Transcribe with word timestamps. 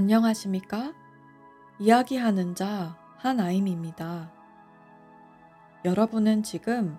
안녕하십니까? 0.00 0.94
이야기하는 1.78 2.54
자 2.54 2.96
한아임입니다. 3.18 4.32
여러분은 5.84 6.42
지금 6.42 6.96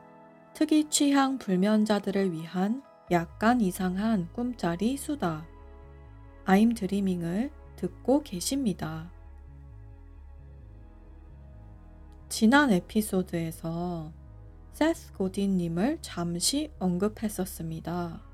특이 0.54 0.88
취향 0.88 1.40
불면자들을 1.40 2.32
위한 2.32 2.84
약간 3.10 3.60
이상한 3.60 4.30
꿈짜리 4.34 4.98
수다 4.98 5.48
아임 6.46 6.76
드리밍을 6.76 7.50
듣고 7.76 8.22
계십니다. 8.22 9.12
지난 12.30 12.72
에피소드에서 12.72 14.14
세스 14.74 15.14
고딘님을 15.14 15.98
잠시 16.04 16.70
언급했었습니다. 16.78 18.31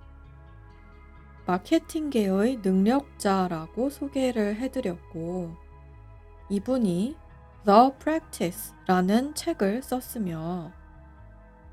마케팅계의 1.48 2.60
능력자라고 2.62 3.90
소개를 3.90 4.58
해드렸고, 4.58 5.56
이분이 6.50 7.16
The 7.66 7.92
Practice라는 8.00 9.34
책을 9.34 9.82
썼으며, 9.82 10.72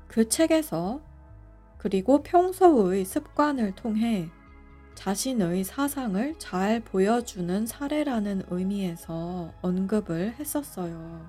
그 0.07 0.27
책에서 0.29 1.01
그리고 1.77 2.23
평소의 2.23 3.05
습관을 3.05 3.75
통해 3.75 4.29
자신의 4.95 5.65
사상을 5.65 6.39
잘 6.39 6.79
보여주는 6.79 7.65
사례라는 7.67 8.43
의미에서 8.49 9.53
언급을 9.61 10.35
했었어요. 10.39 11.27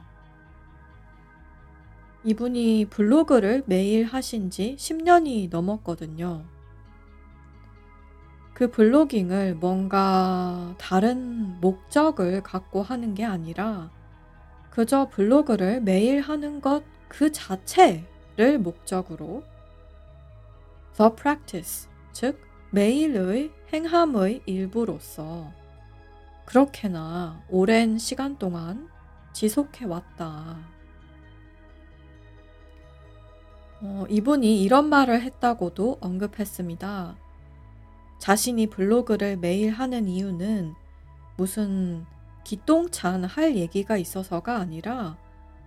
이분이 2.24 2.86
블로그를 2.90 3.64
매일 3.66 4.04
하신 4.04 4.50
지 4.50 4.76
10년이 4.78 5.50
넘었거든요. 5.50 6.55
그 8.56 8.70
블로깅을 8.70 9.54
뭔가 9.56 10.74
다른 10.78 11.60
목적을 11.60 12.42
갖고 12.42 12.82
하는 12.82 13.14
게 13.14 13.24
아니라 13.24 13.90
그저 14.70 15.08
블로그를 15.10 15.80
매일 15.82 16.20
하는 16.20 16.60
것 16.60 16.96
그 17.08 17.30
자체를 17.32 18.58
목적으로 18.58 19.44
the 20.96 21.10
practice, 21.14 21.88
즉 22.12 22.40
매일의 22.70 23.52
행함의 23.72 24.42
일부로서 24.46 25.52
그렇게나 26.44 27.42
오랜 27.48 27.98
시간 27.98 28.38
동안 28.38 28.88
지속해 29.32 29.84
왔다. 29.84 30.58
어, 33.82 34.06
이분이 34.08 34.62
이런 34.62 34.88
말을 34.88 35.20
했다고도 35.20 35.98
언급했습니다. 36.00 37.16
자신이 38.18 38.68
블로그를 38.68 39.36
매일 39.36 39.70
하는 39.72 40.08
이유는 40.08 40.74
무슨 41.36 42.04
기똥찬 42.44 43.24
할 43.24 43.56
얘기가 43.56 43.96
있어서가 43.96 44.56
아니라 44.58 45.18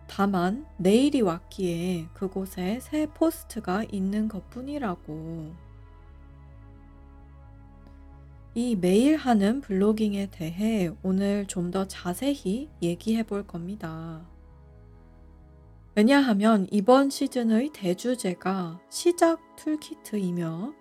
다만 0.08 0.66
내일이 0.78 1.22
왔기에 1.22 2.08
그곳에 2.14 2.80
새 2.82 3.06
포스트가 3.08 3.84
있는 3.92 4.28
것 4.28 4.50
뿐이라고. 4.50 5.54
이 8.56 8.76
매일 8.76 9.16
하는 9.16 9.62
블로깅에 9.62 10.32
대해 10.32 10.90
오늘 11.04 11.46
좀 11.46 11.70
더 11.70 11.88
자세히 11.88 12.70
얘기해 12.82 13.24
볼 13.24 13.46
겁니다. 13.46 14.26
왜냐하면 15.96 16.68
이번 16.72 17.10
시즌의 17.10 17.72
대주제가 17.74 18.80
시작 18.90 19.40
툴키트이며 19.58 20.74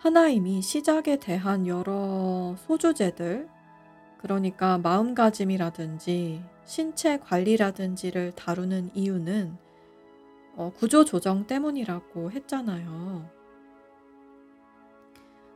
하나임이 0.00 0.62
시작에 0.62 1.18
대한 1.18 1.66
여러 1.66 2.54
소주제들, 2.56 3.46
그러니까 4.16 4.78
마음가짐이라든지 4.78 6.42
신체 6.64 7.18
관리라든지를 7.18 8.32
다루는 8.32 8.92
이유는 8.94 9.58
어, 10.56 10.72
구조 10.74 11.04
조정 11.04 11.46
때문이라고 11.46 12.30
했잖아요. 12.30 13.28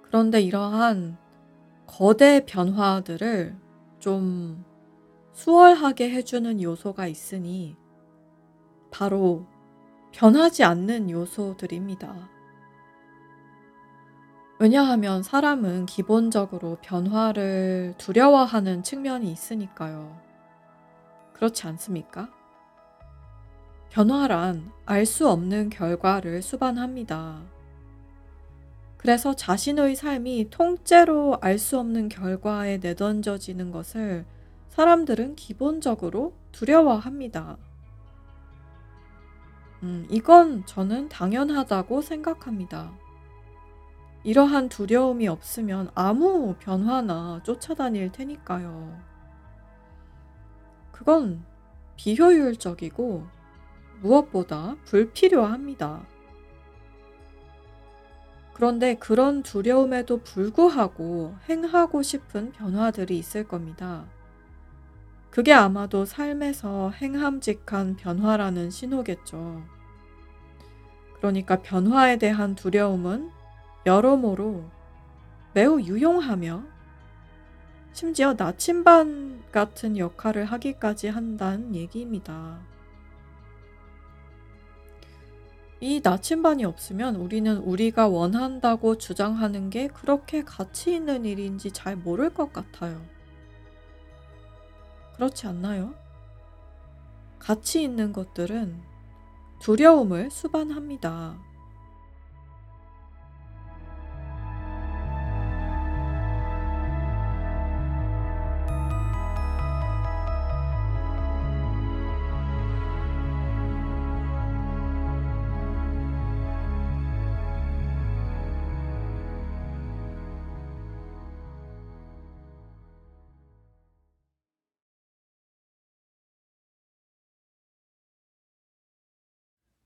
그런데 0.03 0.43
이러한 0.43 1.17
거대 1.87 2.45
변화들을 2.45 3.57
좀 3.99 4.63
수월하게 5.33 6.11
해주는 6.11 6.61
요소가 6.61 7.07
있으니 7.07 7.77
바로 8.91 9.47
변하지 10.13 10.65
않는 10.65 11.09
요소들입니다. 11.09 12.34
왜냐하면 14.65 15.23
사람은 15.23 15.85
기본적으로 15.85 16.79
변화를 16.81 17.93
두려워하는 17.99 18.83
측면이 18.83 19.31
있으니까요. 19.31 20.19
그렇지 21.35 21.67
않습니까? 21.67 22.31
변화란 23.91 24.73
알 24.87 25.05
수 25.05 25.29
없는 25.29 25.69
결과를 25.69 26.41
수반합니다. 26.41 27.43
그래서 28.97 29.37
자신의 29.37 29.97
삶이 29.97 30.49
통째로 30.49 31.37
알 31.43 31.59
수 31.59 31.79
없는 31.79 32.09
결과에 32.09 32.79
내던져지는 32.79 33.71
것을 33.71 34.25
사람들은 34.71 35.37
기본적으로 35.37 36.33
두려워합니다. 36.53 37.59
음, 39.83 40.07
이건 40.09 40.65
저는 40.65 41.11
당연하다고 41.11 42.01
생각합니다. 42.01 43.04
이러한 44.25 44.71
두려움이 44.71 45.29
없으면 45.29 45.91
아무 45.95 46.55
변화나 46.59 47.41
쫓아다닐 47.43 48.11
테니까요. 48.11 48.99
그건 50.91 51.45
비효율적이고 51.97 53.27
무엇보다 54.01 54.77
불필요합니다. 54.87 56.07
그런데 58.55 58.95
그런 58.95 59.43
두려움에도 59.43 60.23
불구하고 60.23 61.35
행하고 61.49 62.03
싶은 62.03 62.53
변화들이 62.53 63.19
있을 63.19 63.47
겁니다. 63.47 64.07
그게 65.29 65.53
아마도 65.53 66.05
삶에서 66.05 66.91
행함직한 66.91 67.97
변화라는 67.97 68.71
신호겠죠. 68.71 69.63
그러니까 71.17 71.61
변화에 71.61 72.17
대한 72.19 72.55
두려움은 72.55 73.31
여러모로 73.87 74.65
매우 75.53 75.81
유용하며 75.81 76.63
심지어 77.93 78.35
나침반 78.35 79.43
같은 79.53 79.99
역할을 79.99 80.47
하기까지 80.47 81.09
한다는 81.09 81.75
얘기입니다. 81.75 82.59
이 85.81 86.01
나침반이 86.03 86.65
없으면 86.65 87.17
우리는 87.17 87.59
우리가 87.59 88.09
원한다고 88.09 88.97
주장하는 88.97 89.69
게 89.69 89.89
그렇게 89.89 90.43
가치 90.43 90.95
있는 90.95 91.25
일인지 91.25 91.71
잘 91.73 91.95
모를 91.95 92.31
것 92.31 92.53
같아요. 92.53 93.01
그렇지 95.15 95.47
않나요? 95.47 95.95
가치 97.39 97.83
있는 97.83 98.13
것들은 98.13 98.81
두려움을 99.61 100.31
수반합니다. 100.31 101.39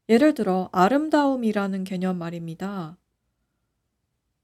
예를 0.08 0.32
들어 0.32 0.70
아름다움이라는 0.72 1.84
개념 1.84 2.16
말입니다. 2.16 2.96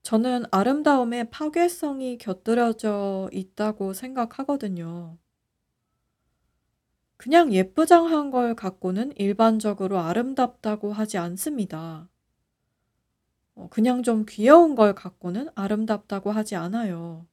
저는 0.02 0.44
아름다움에 0.50 1.30
파괴성이 1.30 2.18
곁들여져 2.18 3.30
있다고 3.32 3.94
생각하거든요. 3.94 5.16
그냥 7.16 7.54
예쁘장한 7.54 8.30
걸 8.30 8.54
갖고는 8.54 9.12
일반적으로 9.16 9.98
아름답다고 10.00 10.92
하지 10.92 11.16
않습니다. 11.16 12.08
어, 13.54 13.68
그냥 13.70 14.02
좀 14.02 14.26
귀여운 14.28 14.74
걸 14.74 14.94
갖고는 14.94 15.48
아름답다고 15.54 16.30
하지 16.32 16.56
않아요. 16.56 17.26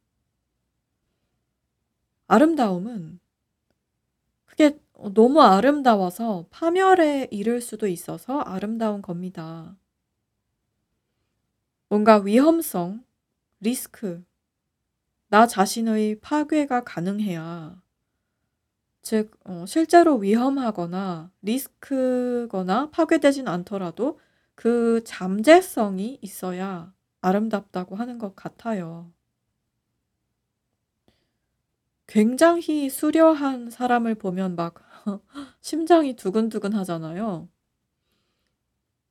아름다움은 2.27 3.19
그게 4.45 4.77
너무 5.13 5.41
아름다워서 5.41 6.45
파멸에 6.49 7.27
이를 7.31 7.59
수도 7.61 7.87
있어서 7.87 8.39
아름다운 8.41 9.01
겁니다. 9.01 9.75
뭔가 11.89 12.17
위험성, 12.17 13.03
리스크, 13.61 14.23
나 15.29 15.47
자신의 15.47 16.19
파괴가 16.21 16.83
가능해야 16.83 17.81
즉 19.03 19.31
어 19.45 19.65
실제로 19.67 20.15
위험하거나 20.17 21.31
리스크거나 21.43 22.89
파괴되진 22.91 23.47
않더라도 23.47 24.19
그 24.55 25.03
잠재성이 25.05 26.17
있어야 26.21 26.91
아름답다고 27.21 27.95
하는 27.95 28.17
것 28.17 28.35
같아요. 28.35 29.11
굉장히 32.07 32.89
수려한 32.91 33.69
사람을 33.71 34.13
보면 34.15 34.55
막 34.55 34.75
심장이 35.61 36.15
두근두근 36.15 36.73
하잖아요. 36.73 37.49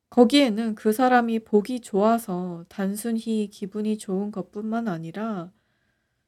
거기에는 0.09 0.75
그 0.75 0.91
사람이 0.91 1.45
보기 1.45 1.79
좋아서 1.79 2.65
단순히 2.67 3.49
기분이 3.49 3.97
좋은 3.97 4.31
것뿐만 4.31 4.87
아니라 4.89 5.51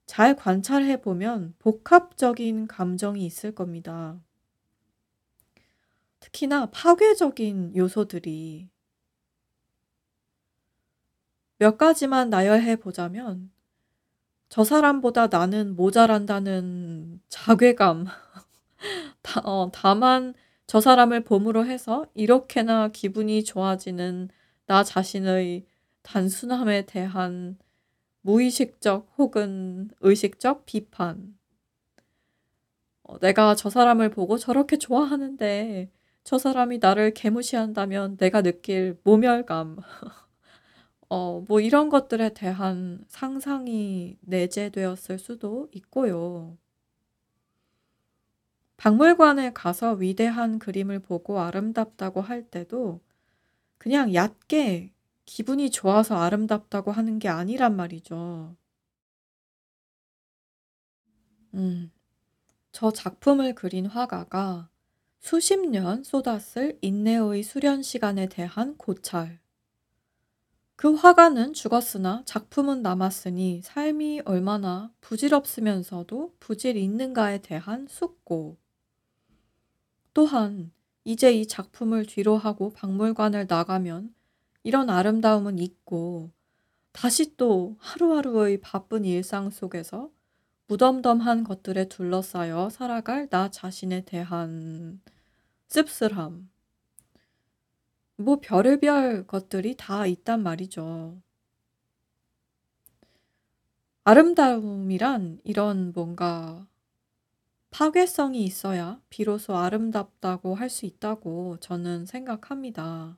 잘 0.06 0.36
관찰해 0.36 1.02
보면 1.02 1.54
복합적인 1.60 2.68
감정이 2.68 3.26
있을 3.26 3.54
겁니다. 3.54 4.22
특히나 6.22 6.68
파괴적인 6.72 7.76
요소들이 7.76 8.70
몇 11.58 11.78
가지만 11.78 12.30
나열해 12.30 12.78
보자면 12.78 13.52
저 14.50 14.64
사람보다 14.64 15.28
나는 15.28 15.76
모자란다는 15.76 17.20
자괴감. 17.28 18.06
다 19.22 19.42
어 19.44 19.70
다만 19.74 20.34
저 20.68 20.80
사람을 20.82 21.24
봄으로 21.24 21.66
해서 21.66 22.06
이렇게나 22.14 22.90
기분이 22.90 23.44
좋아지는 23.44 24.30
나 24.68 24.84
자신의 24.84 25.66
단순함에 26.04 26.86
대한 26.86 27.58
무의식적 28.24 29.14
혹은 29.18 29.90
의식적 30.02 30.66
비판. 30.66 31.36
어 33.04 33.18
'내가 33.20 33.56
저 33.56 33.70
사람을 33.70 34.10
보고 34.10 34.38
저렇게 34.38 34.78
좋아하는데 34.78 35.90
저 36.24 36.38
사람이 36.38 36.80
나를 36.80 37.14
개무시한다면 37.14 38.18
내가 38.18 38.42
느낄 38.42 38.98
모멸감.' 39.04 39.78
어 41.10 41.42
뭐 41.48 41.60
이런 41.62 41.90
것들에 41.90 42.34
대한 42.34 43.04
상상이 43.08 44.18
내재되었을 44.22 45.20
수도 45.20 45.70
있고요. 45.74 46.58
박물관에 48.84 49.54
가서 49.54 49.94
위대한 49.94 50.60
그림을 50.60 51.00
보고 51.00 51.40
아름답다고 51.40 52.20
할 52.20 52.44
때도 52.44 53.00
그냥 53.78 54.14
얕게 54.14 54.92
기분이 55.24 55.72
좋아서 55.72 56.18
아름답다고 56.18 56.92
하는 56.92 57.18
게 57.18 57.30
아니란 57.30 57.78
말이죠. 57.78 58.58
음. 61.54 61.94
저 62.74 62.92
작품을 62.92 63.56
그린 63.56 63.86
화가가 63.86 64.68
수십 65.22 65.66
년 65.66 66.04
쏟았을 66.04 66.78
인내의 66.82 67.44
수련 67.44 67.84
시간에 67.84 68.28
대한 68.28 68.76
고찰. 68.76 69.40
그 70.76 70.94
화가는 70.94 71.54
죽었으나 71.54 72.24
작품은 72.26 72.82
남았으니 72.82 73.62
삶이 73.64 74.24
얼마나 74.26 74.92
부질없으면서도 75.00 76.36
부질 76.42 76.76
있는가에 76.76 77.38
대한 77.42 77.88
숙고. 77.90 78.62
또한 80.14 80.72
이제 81.04 81.34
이 81.34 81.48
작품을 81.48 82.06
뒤로 82.06 82.38
하고 82.38 82.72
박물관을 82.72 83.48
나가면 83.50 84.14
이런 84.64 84.90
아름다움은 84.90 85.60
잊고 85.60 86.32
다시 86.92 87.36
또 87.36 87.76
하루하루의 87.80 88.62
바쁜 88.62 89.04
일상 89.04 89.50
속에서 89.50 90.12
무덤덤한 90.68 91.44
것들에 91.44 91.90
둘러싸여 91.90 92.70
살아갈 92.70 93.28
나 93.30 93.50
자신에 93.50 94.06
대한 94.06 95.02
씁쓸함. 95.68 96.50
뭐 98.16 98.40
별의별 98.40 99.28
것들이 99.28 99.76
다 99.76 100.06
있단 100.06 100.42
말이죠. 100.44 101.22
아름다움이란 104.06 105.40
이런 105.44 105.94
뭔가 105.94 106.68
파괴성이 107.74 108.44
있어야 108.44 109.02
비로소 109.10 109.58
아름답다고 109.58 110.54
할 110.54 110.70
수 110.70 110.86
있다고 110.86 111.58
저는 111.60 112.06
생각합니다. 112.06 113.18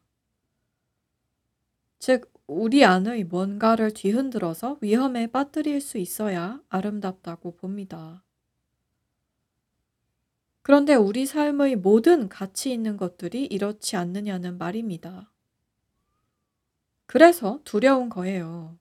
즉, 1.99 2.31
우리 2.47 2.85
안의 2.85 3.25
뭔가를 3.25 3.93
뒤흔들어서 3.93 4.77
위험에 4.79 5.27
빠뜨릴 5.27 5.81
수 5.81 5.97
있어야 5.97 6.61
아름답다고 6.69 7.57
봅니다. 7.57 8.23
그런데 10.61 10.95
우리 10.95 11.25
삶의 11.25 11.75
모든 11.75 12.29
가치 12.29 12.71
있는 12.71 12.97
것들이 12.97 13.45
이렇지 13.45 13.97
않느냐는 13.97 14.57
말입니다. 14.57 15.31
그래서 17.07 17.59
두려운 17.63 18.09
거예요. 18.09 18.77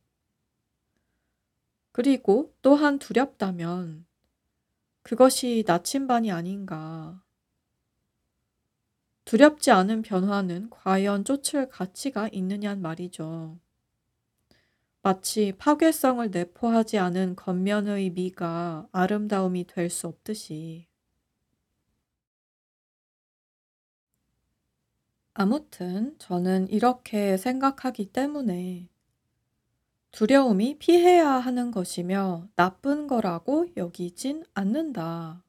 그리고 1.92 2.52
또한 2.60 2.98
두렵다면 2.98 4.04
그것이 5.04 5.62
나침반이 5.68 6.32
아닌가. 6.32 7.22
두렵지 9.26 9.70
않은 9.70 10.00
변화는 10.00 10.70
과연 10.70 11.24
쫓을 11.26 11.68
가치가 11.68 12.26
있느냔 12.32 12.80
말이죠. 12.80 13.58
마치 15.02 15.52
파괴성을 15.56 16.32
내포하지 16.32 16.98
않은 16.98 17.36
겉면의 17.36 18.10
미가 18.10 18.88
아름다움이 18.90 19.68
될 19.68 19.88
수 19.88 20.08
없듯이. 20.08 20.88
아무튼 25.32 26.16
저는 26.18 26.68
이렇게 26.70 27.36
생각하기 27.36 28.06
때문에 28.06 28.88
두려움이 30.14 30.78
피해야 30.78 31.28
하는 31.28 31.72
것이며 31.72 32.46
나쁜 32.54 33.08
거라고 33.08 33.66
여기진 33.76 34.44
않는다. 34.54 35.42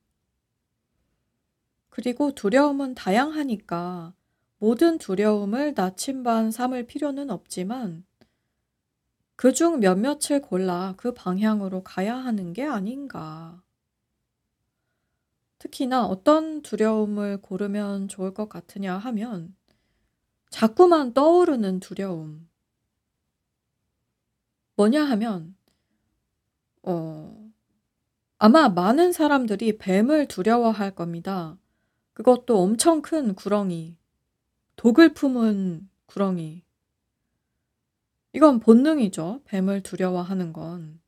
그리고 1.91 2.33
두려움은 2.33 2.95
다양하니까 2.95 4.15
모든 4.57 4.97
두려움을 4.97 5.75
나침반 5.75 6.49
삼을 6.49 6.87
필요는 6.87 7.29
없지만 7.29 8.05
그 9.35 9.53
중 9.53 9.81
몇몇을 9.81 10.41
골라 10.41 10.95
그 10.97 11.13
방향으로 11.13 11.83
가야 11.83 12.15
하는 12.15 12.51
게 12.51 12.63
아닌가. 12.63 13.61
특히나 15.59 16.07
어떤 16.07 16.63
두려움을 16.63 17.39
고르면 17.43 18.07
좋을 18.07 18.33
것 18.33 18.49
같으냐 18.49 18.97
하면 18.97 19.55
자꾸만 20.49 21.13
떠오르는 21.13 21.81
두려움. 21.81 22.49
뭐냐 24.75 25.03
하면 25.05 25.55
어 26.83 27.51
아마 28.37 28.69
많은 28.69 29.11
사람들이 29.11 29.77
뱀을 29.77 30.27
두려워할 30.27 30.93
겁니다. 30.93 31.57
그것도 32.13 32.59
엄청 32.59 33.01
큰 33.01 33.33
구렁이. 33.33 33.97
독을 34.75 35.13
품은 35.13 35.89
구렁이. 36.05 36.63
이건 38.33 38.59
본능이죠. 38.59 39.41
뱀을 39.45 39.81
두려워하는 39.81 40.51
건. 40.51 40.99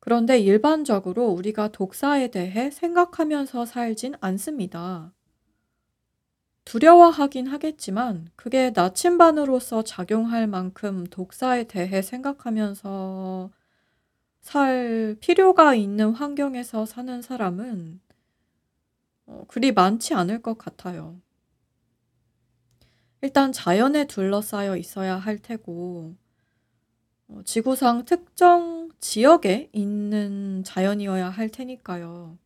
그런데 0.00 0.38
일반적으로 0.38 1.28
우리가 1.28 1.68
독사에 1.68 2.30
대해 2.30 2.70
생각하면서 2.70 3.64
살진 3.64 4.14
않습니다. 4.20 5.12
두려워하긴 6.64 7.48
하겠지만 7.48 8.28
그게 8.36 8.70
나침반으로서 8.70 9.82
작용할 9.82 10.46
만큼 10.46 11.06
독사에 11.06 11.64
대해 11.64 12.02
생각하면서 12.02 13.50
살 14.40 15.16
필요가 15.20 15.74
있는 15.74 16.10
환경에서 16.12 16.86
사는 16.86 17.22
사람은 17.22 18.00
어 19.26 19.44
그리 19.48 19.72
많지 19.72 20.14
않을 20.14 20.42
것 20.42 20.58
같아요. 20.58 21.20
일단 23.22 23.52
자연에 23.52 24.06
둘러싸여 24.06 24.76
있어야 24.76 25.16
할 25.16 25.38
테고 25.38 26.16
어 27.28 27.42
지구상 27.44 28.04
특정 28.04 28.90
지역에 29.00 29.70
있는 29.72 30.62
자연이어야 30.64 31.28
할 31.30 31.48
테니까요. 31.48 32.38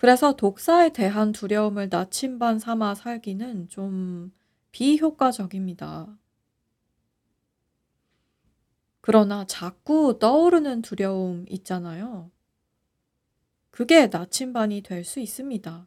그래서 0.00 0.32
독사에 0.32 0.94
대한 0.94 1.30
두려움을 1.30 1.90
나침반 1.90 2.58
삼아 2.58 2.94
살기는 2.94 3.68
좀 3.68 4.32
비효과적입니다. 4.72 6.16
그러나 9.02 9.44
자꾸 9.44 10.18
떠오르는 10.18 10.80
두려움 10.80 11.44
있잖아요. 11.50 12.30
그게 13.70 14.06
나침반이 14.06 14.80
될 14.80 15.04
수 15.04 15.20
있습니다. 15.20 15.86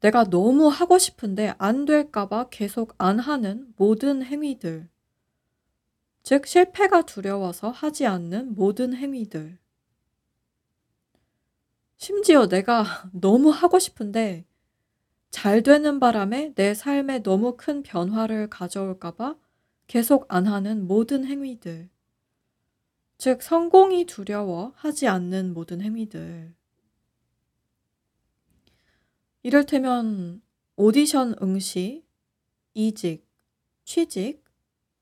내가 0.00 0.24
너무 0.24 0.68
하고 0.68 0.96
싶은데 0.96 1.52
안 1.58 1.84
될까 1.84 2.26
봐 2.26 2.48
계속 2.48 2.94
안 2.96 3.18
하는 3.18 3.74
모든 3.76 4.22
행위들. 4.22 4.88
즉, 6.22 6.46
실패가 6.46 7.02
두려워서 7.02 7.68
하지 7.68 8.06
않는 8.06 8.54
모든 8.54 8.94
행위들. 8.94 9.58
심지어 11.98 12.46
내가 12.46 12.84
너무 13.12 13.50
하고 13.50 13.78
싶은데 13.78 14.46
잘 15.30 15.62
되는 15.62 16.00
바람에 16.00 16.54
내 16.54 16.72
삶에 16.72 17.22
너무 17.22 17.56
큰 17.56 17.82
변화를 17.82 18.48
가져올까봐 18.48 19.36
계속 19.88 20.24
안 20.28 20.46
하는 20.46 20.86
모든 20.86 21.24
행위들. 21.26 21.90
즉, 23.18 23.42
성공이 23.42 24.06
두려워 24.06 24.72
하지 24.76 25.08
않는 25.08 25.52
모든 25.52 25.80
행위들. 25.80 26.54
이를테면 29.42 30.40
오디션 30.76 31.34
응시, 31.42 32.04
이직, 32.74 33.26
취직, 33.84 34.44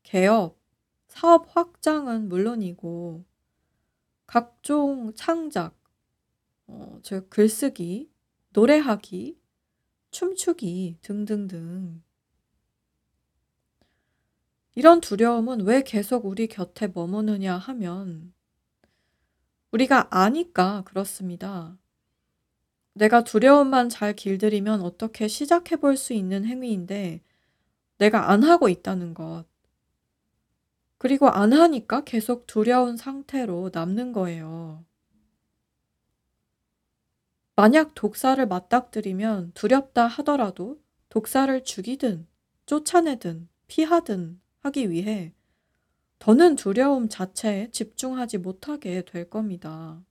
개업, 0.03 0.59
사업 1.09 1.55
확장은 1.55 2.29
물론이고, 2.29 3.25
각종 4.27 5.13
창작, 5.15 5.76
어, 6.69 6.99
즉 7.03 7.29
글쓰기, 7.31 8.11
노래하기, 8.51 9.39
춤추기 10.11 10.99
등등등. 11.03 12.03
이런 14.77 15.01
두려움은 15.01 15.63
왜 15.63 15.83
계속 15.83 16.25
우리 16.27 16.47
곁에 16.47 16.87
머무느냐 16.87 17.57
하면 17.57 18.33
우리가 19.71 20.09
아니까 20.11 20.83
그렇습니다. 20.85 21.77
내가 22.95 23.23
두려움만 23.23 23.89
잘 23.91 24.15
길들이면 24.17 24.81
어떻게 24.81 25.29
시작해 25.29 25.77
볼 25.77 25.97
수 25.97 26.13
있는 26.15 26.45
행위인데 26.45 27.21
내가 27.99 28.31
안 28.31 28.45
하고 28.45 28.69
있다는 28.69 29.15
것. 29.15 29.45
그리고 30.99 31.29
안 31.29 31.53
하니까 31.55 32.05
계속 32.05 32.47
두려운 32.47 32.97
상태로 32.99 33.71
남는 33.73 34.13
거예요. 34.13 34.85
만약 37.57 37.95
독사를 37.95 38.47
맞닥뜨리면 38.47 39.53
두렵다 39.55 40.07
하더라도 40.07 40.79
독사를 41.09 41.65
죽이든 41.65 42.27
쫓아내든 42.67 43.49
피하든 43.67 44.39
하기 44.61 44.91
위해 44.91 45.33
더는 46.19 46.57
두려움 46.57 47.09
자체에 47.09 47.71
집중하지 47.71 48.39
못하게 48.39 49.03
될 49.07 49.31
겁니다. 49.31 50.05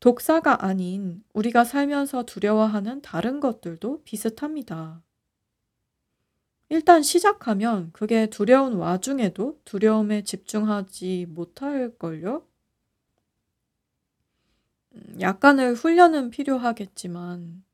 독사가 0.00 0.64
아닌 0.64 1.22
우리가 1.34 1.64
살면서 1.64 2.22
두려워하는 2.24 3.02
다른 3.02 3.40
것들도 3.40 4.04
비슷합니다. 4.04 5.02
일단 6.70 7.02
시작하면 7.02 7.90
그게 7.92 8.26
두려운 8.28 8.74
와중에도 8.74 9.60
두려움에 9.66 10.24
집중하지 10.24 11.26
못할걸요? 11.28 12.53
음, 14.94 15.20
약간의 15.20 15.74
훈련은 15.74 16.30
필요하겠지만, 16.30 17.64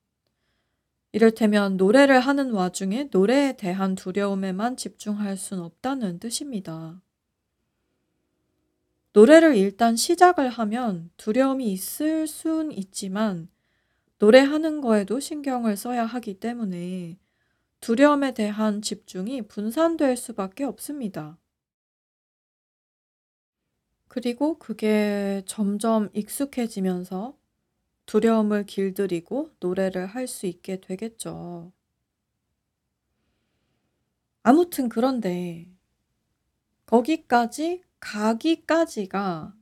이를테면 1.12 1.76
노래를 1.76 2.20
하는 2.20 2.52
와중에 2.52 3.08
노래에 3.10 3.56
대한 3.56 3.94
두려움에만 3.94 4.76
집중할 4.76 5.36
순 5.36 5.60
없다는 5.60 6.20
뜻입니다. 6.20 7.02
노래를 9.12 9.56
일단 9.56 9.96
시작을 9.96 10.48
하면 10.50 11.10
두려움이 11.16 11.72
있을 11.72 12.28
순 12.28 12.70
있지만 12.70 13.48
노래하는 14.18 14.80
거에도 14.80 15.18
신경을 15.18 15.76
써야 15.76 16.04
하기 16.04 16.34
때문에 16.38 17.18
두려움에 17.80 18.34
대한 18.34 18.82
집중이 18.82 19.42
분산될 19.48 20.16
수밖에 20.16 20.62
없습니다. 20.62 21.38
그리고 24.10 24.58
그게 24.58 25.42
점점 25.46 26.10
익숙해지면서 26.14 27.38
두려움을 28.06 28.66
길들이고 28.66 29.50
노래를 29.60 30.06
할 30.06 30.28
수 30.28 30.46
있게 30.46 30.80
되겠죠. 30.80 31.72
아무튼 34.42 34.90
그런데 34.90 35.66
거기까지 36.84 37.82
가기까지가 38.00 39.54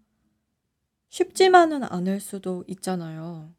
쉽지만은 1.10 1.82
않을 1.84 2.18
수도 2.18 2.64
있잖아요. 2.66 3.52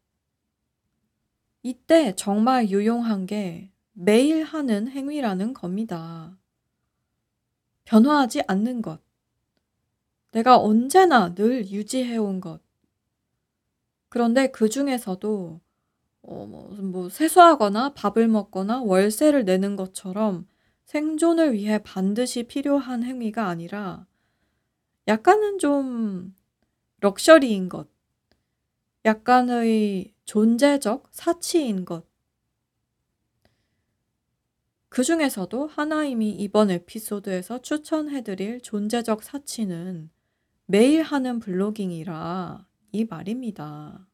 이때 1.62 2.14
정말 2.16 2.68
유용한 2.68 3.24
게 3.24 3.72
매일 3.92 4.44
하는 4.44 4.88
행위라는 4.88 5.54
겁니다. 5.54 6.36
변화하지 7.84 8.40
않는 8.48 8.80
것. 8.80 9.02
내가 10.32 10.58
언제나 10.58 11.34
늘 11.34 11.68
유지해온 11.68 12.40
것. 12.40 12.60
그런데 14.08 14.50
그 14.50 14.68
중에서도 14.68 15.60
어, 16.22 16.46
뭐, 16.46 16.68
뭐 16.82 17.08
세수하거나 17.08 17.94
밥을 17.94 18.28
먹거나 18.28 18.82
월세를 18.82 19.44
내는 19.44 19.76
것처럼 19.76 20.46
생존을 20.84 21.54
위해 21.54 21.78
반드시 21.82 22.42
필요한 22.42 23.04
행위가 23.04 23.46
아니라 23.46 24.06
약간은 25.08 25.58
좀 25.58 26.34
럭셔리인 27.00 27.68
것, 27.68 27.88
약간의 29.04 30.12
존재적 30.24 31.08
사치인 31.10 31.84
것. 31.84 32.04
그 34.88 35.04
중에서도 35.04 35.68
하나님이 35.68 36.30
이번 36.32 36.70
에피소드에서 36.70 37.62
추천해드릴 37.62 38.60
존재적 38.60 39.22
사치는 39.22 40.10
매일 40.70 41.02
하는 41.02 41.40
블로깅이라 41.40 42.64
이 42.92 43.04
말입니다. 43.04 44.06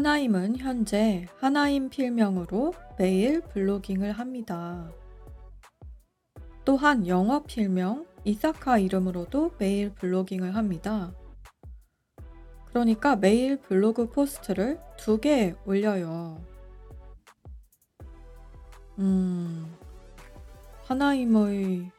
하나임은 0.00 0.56
현재 0.56 1.26
하나임 1.40 1.90
필명으로 1.90 2.72
매일 2.96 3.42
블로깅을 3.42 4.12
합니다. 4.12 4.90
또한 6.64 7.06
영어 7.06 7.42
필명 7.42 8.06
이사카 8.24 8.78
이름으로도 8.78 9.56
매일 9.58 9.90
블로깅을 9.94 10.56
합니다. 10.56 11.12
그러니까 12.70 13.14
매일 13.14 13.60
블로그 13.60 14.08
포스트를 14.08 14.80
두 14.96 15.20
개 15.20 15.54
올려요. 15.66 16.42
음, 19.00 19.70
하나임의 20.84 21.90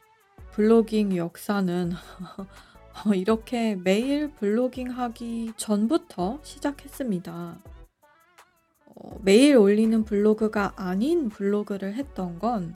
블로깅 0.50 1.16
역사는 1.16 1.92
이렇게 3.14 3.76
매일 3.76 4.32
블로깅 4.32 4.90
하기 4.90 5.52
전부터 5.56 6.40
시작했습니다. 6.42 7.71
어, 8.94 9.18
매일 9.22 9.56
올리는 9.56 10.04
블로그가 10.04 10.74
아닌 10.76 11.28
블로그를 11.28 11.94
했던 11.94 12.38
건 12.38 12.74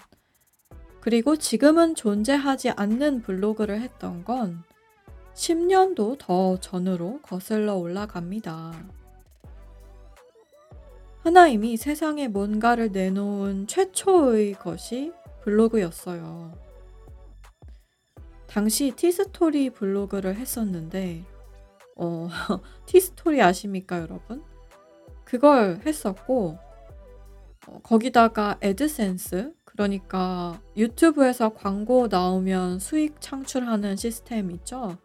그리고 1.00 1.37
지금은 1.37 1.94
존재하지 1.94 2.70
않는 2.70 3.23
블로그를 3.23 3.80
했던 3.80 4.25
건 4.25 4.64
10년도 5.35 6.18
더 6.18 6.58
전으로 6.58 7.20
거슬러 7.23 7.76
올라갑니다. 7.76 8.73
하나님이 11.20 11.76
세상에 11.76 12.28
뭔가를 12.28 12.90
내놓은 12.92 13.66
최초의 13.66 14.54
것이 14.54 15.12
블로그였어요. 15.42 16.52
당시 18.46 18.92
티스토리 18.92 19.70
블로그를 19.70 20.37
했었는데, 20.37 21.25
어, 21.96 22.28
티스토리 22.87 23.42
아십니까, 23.42 24.00
여러분? 24.00 24.42
그걸 25.26 25.80
했었고 25.85 26.56
어, 27.66 27.80
거기다가 27.83 28.56
애드센스 28.62 29.52
그러니까 29.64 30.59
유튜브에서 30.76 31.50
광고 31.50 32.06
나오면 32.06 32.78
수익 32.78 33.21
창출하는 33.21 33.97
시스템 33.97 34.50
있죠. 34.52 34.97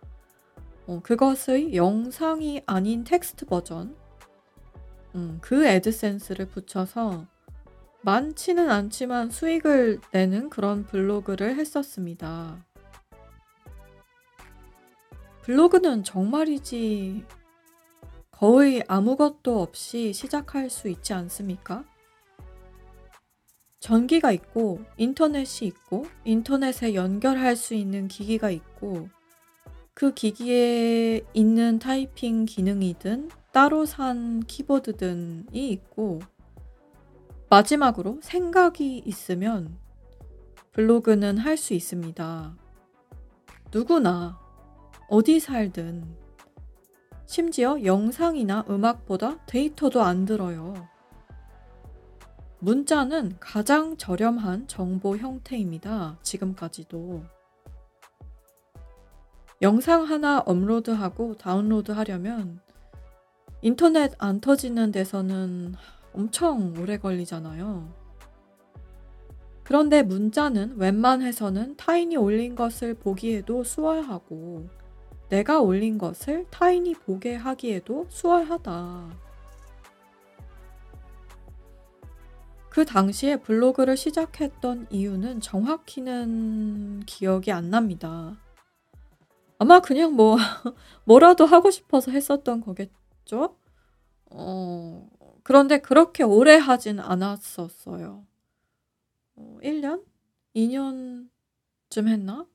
어, 0.88 1.02
그것의 1.04 1.76
영상이 1.76 2.62
아닌 2.66 3.04
텍스트 3.04 3.46
버전 3.48 3.96
음, 5.16 5.40
그 5.42 5.66
애드센스를 5.66 6.46
붙여서 6.46 7.26
많지는 8.04 8.70
않지만 8.70 9.30
수익을 9.32 10.00
내는 10.12 10.50
그런 10.50 10.86
블로그를 10.86 11.58
했었습니다. 11.58 12.64
블로그는 15.42 16.04
정말이지 16.04 17.26
거의 18.42 18.84
아무것도 18.88 19.62
없이 19.62 20.14
시작할 20.14 20.72
수 20.72 20.90
있지 20.90 21.14
않습니까? 21.14 21.86
전기가 23.80 24.32
있고 24.32 24.80
인터넷이 24.98 25.68
있고 25.68 26.08
인터넷에 26.24 26.96
연결할 26.96 27.56
수 27.56 27.76
있는 27.76 28.08
기기가 28.08 28.50
있고 28.50 29.10
그 29.94 30.16
기기에 30.16 31.22
있는 31.36 31.78
타이핑 31.78 32.46
기능이든 32.46 33.30
따로 33.52 33.86
산 33.86 34.40
키보드든이 34.40 35.70
있고 35.70 36.18
마지막으로 37.48 38.22
생각이 38.24 39.04
있으면 39.06 39.78
블로그는 40.72 41.38
할 41.38 41.58
수 41.58 41.76
있습니다. 41.76 42.58
누구나 43.72 44.40
어디 45.10 45.40
살든 45.40 46.21
심지어 47.32 47.82
영상이나 47.86 48.66
음악보다 48.70 49.38
데이터도 49.46 50.02
안 50.02 50.26
들어요. 50.26 50.74
문자는 52.60 53.38
가장 53.40 53.96
저렴한 53.96 54.68
정보 54.68 55.16
형태입니다. 55.16 56.18
지금까지도. 56.24 57.24
영상 59.62 60.04
하나 60.04 60.40
업로드하고 60.40 61.38
다운로드 61.38 61.94
하려면 61.94 62.60
인터넷 63.62 64.12
안 64.18 64.42
터지는 64.42 64.92
데서는 64.92 65.76
엄청 66.14 66.74
오래 66.78 66.98
걸리잖아요. 66.98 67.94
그런데 69.64 70.04
문자는 70.04 70.76
웬만해서는 70.76 71.78
타인이 71.78 72.18
올린 72.18 72.56
것을 72.56 72.94
보기에도 72.94 73.64
수월하고 73.64 74.81
내가 75.32 75.62
올린 75.62 75.98
것을 75.98 76.46
타인이 76.50 76.94
보게 76.96 77.36
하기에도 77.36 78.06
수월하다. 78.10 79.12
그 82.70 82.84
당시에 82.84 83.38
블로그를 83.38 83.96
시작했던 83.96 84.88
이유는 84.90 85.40
정확히는 85.40 87.04
기억이 87.06 87.54
안 87.54 87.70
납니다. 87.70 88.38
아마 89.58 89.80
그냥 89.80 90.16
뭐, 90.16 90.36
뭐라도 91.06 91.46
하고 91.46 91.72
싶어서 91.72 92.12
했었던 92.12 92.60
거겠죠? 92.60 93.56
어, 94.32 95.10
그런데 95.44 95.78
그렇게 95.78 96.24
오래 96.24 96.58
하진 96.58 97.00
않았었어요. 97.00 98.26
어, 99.36 99.58
1년? 99.64 100.04
2년쯤 100.58 102.10
했나? 102.10 102.51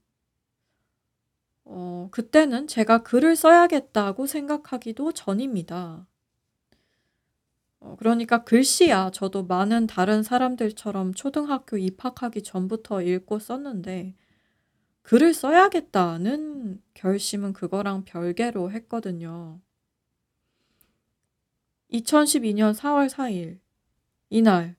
어, 1.66 2.08
그때는 2.12 2.68
제가 2.68 3.02
글을 3.02 3.34
써야겠다고 3.34 4.26
생각하기도 4.26 5.12
전입니다. 5.12 6.06
어, 7.80 7.96
그러니까 7.98 8.44
글씨야 8.44 9.10
저도 9.10 9.44
많은 9.44 9.86
다른 9.88 10.22
사람들처럼 10.22 11.14
초등학교 11.14 11.76
입학하기 11.76 12.42
전부터 12.42 13.02
읽고 13.02 13.40
썼는데 13.40 14.14
글을 15.02 15.34
써야겠다는 15.34 16.82
결심은 16.94 17.52
그거랑 17.52 18.04
별개로 18.04 18.70
했거든요. 18.70 19.60
2012년 21.92 22.74
4월 22.74 23.08
4일 23.08 23.58
이날 24.30 24.76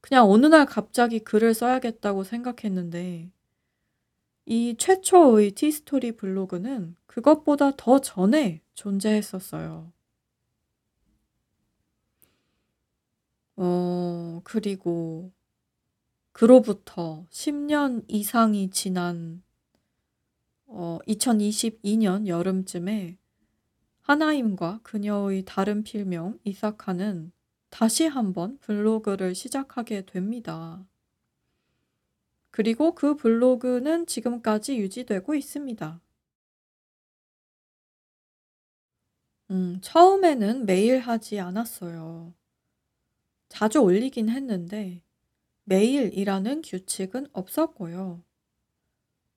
그냥 0.00 0.28
어느 0.30 0.46
날 0.46 0.66
갑자기 0.66 1.18
글을 1.20 1.54
써야겠다고 1.54 2.24
생각했는데 2.24 3.30
이 4.46 4.76
최초의 4.78 5.50
티스토리 5.52 6.12
블로그는 6.12 6.94
그것보다 7.06 7.72
더 7.76 8.00
전에 8.00 8.62
존재했었어요. 8.74 9.92
어, 13.56 14.40
그리고 14.44 15.32
그로부터 16.30 17.26
10년 17.30 18.04
이상이 18.06 18.70
지난 18.70 19.42
어, 20.66 20.98
2022년 21.08 22.28
여름쯤에 22.28 23.16
하나임과 24.02 24.80
그녀의 24.84 25.44
다른 25.44 25.82
필명 25.82 26.38
이사카는 26.44 27.32
다시 27.70 28.06
한번 28.06 28.58
블로그를 28.58 29.34
시작하게 29.34 30.06
됩니다. 30.06 30.86
그리고 32.56 32.94
그 32.94 33.16
블로그는 33.16 34.06
지금까지 34.06 34.78
유지되고 34.78 35.34
있습니다. 35.34 36.00
음, 39.50 39.78
처음에는 39.82 40.64
매일 40.64 41.00
하지 41.00 41.38
않았어요. 41.38 42.32
자주 43.50 43.80
올리긴 43.80 44.30
했는데 44.30 45.02
매일이라는 45.64 46.62
규칙은 46.62 47.26
없었고요. 47.34 48.24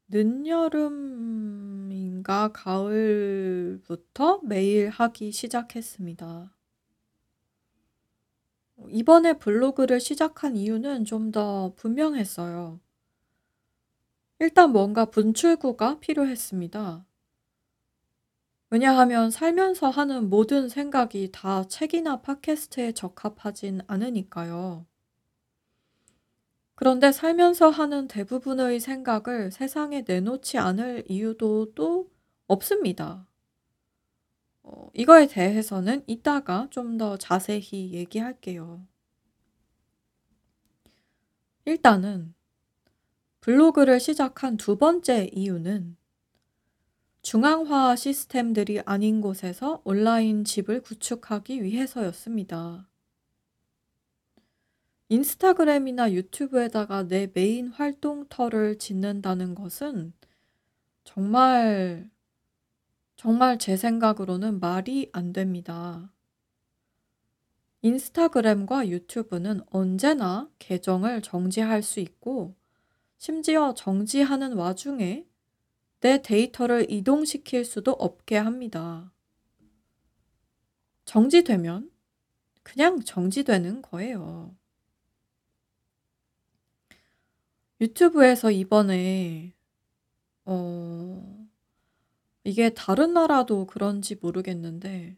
늦여름인가 0.07 1.33
가을부터 2.53 4.39
매일 4.43 4.87
하기 4.87 5.33
시작했습니다. 5.33 6.55
이번에 8.89 9.33
블로그를 9.33 9.99
시작한 9.99 10.55
이유는 10.55 11.03
좀 11.03 11.33
더 11.33 11.73
분명했어요. 11.75 12.79
일단 14.39 14.71
뭔가 14.71 15.05
분출구가 15.05 15.99
필요했습니다. 15.99 17.05
왜냐하면 18.71 19.31
살면서 19.31 19.89
하는 19.89 20.29
모든 20.29 20.69
생각이 20.69 21.29
다 21.31 21.67
책이나 21.67 22.21
팟캐스트에 22.21 22.93
적합하진 22.93 23.81
않으니까요. 23.87 24.85
그런데 26.75 27.11
살면서 27.11 27.69
하는 27.69 28.07
대부분의 28.07 28.79
생각을 28.79 29.51
세상에 29.51 30.03
내놓지 30.07 30.57
않을 30.57 31.03
이유도 31.07 31.73
또 31.75 32.09
없습니다. 32.47 33.27
어, 34.63 34.89
이거에 34.93 35.27
대해서는 35.27 36.03
이따가 36.07 36.67
좀 36.71 36.97
더 36.97 37.17
자세히 37.17 37.93
얘기할게요. 37.93 38.85
일단은 41.65 42.33
블로그를 43.49 43.99
시작한 43.99 44.57
두 44.57 44.77
번째 44.77 45.27
이유는 45.33 45.97
중앙화 47.23 47.95
시스템들이 47.95 48.81
아닌 48.81 49.21
곳에서 49.21 49.81
온라인 49.85 50.43
집을 50.43 50.81
구축하기 50.83 51.63
위해서였습니다. 51.63 52.87
인스타그램이나 55.07 56.11
유튜브에다가 56.11 57.07
내 57.07 57.31
메인 57.33 57.69
활동터를 57.69 58.77
짓는다는 58.77 59.55
것은 59.55 60.13
정말, 61.03 62.07
정말 63.15 63.57
제 63.57 63.75
생각으로는 63.75 64.59
말이 64.59 65.09
안 65.11 65.33
됩니다. 65.33 66.13
인스타그램과 67.81 68.89
유튜브는 68.89 69.61
언제나 69.71 70.47
계정을 70.59 71.23
정지할 71.23 71.81
수 71.81 71.99
있고 71.99 72.58
심지어 73.19 73.73
정지하는 73.73 74.53
와중에 74.53 75.25
내 75.99 76.21
데이터를 76.21 76.89
이동시킬 76.89 77.65
수도 77.65 77.91
없게 77.91 78.37
합니다. 78.37 79.11
정지되면 81.03 81.91
그냥 82.63 83.01
정지되는 83.01 83.81
거예요. 83.81 84.55
유튜브에서 87.81 88.51
이번에 88.51 89.53
어 90.45 91.47
이게 92.45 92.69
다른 92.69 93.13
나라도 93.13 93.65
그런지 93.65 94.15
모르겠는데 94.15 95.17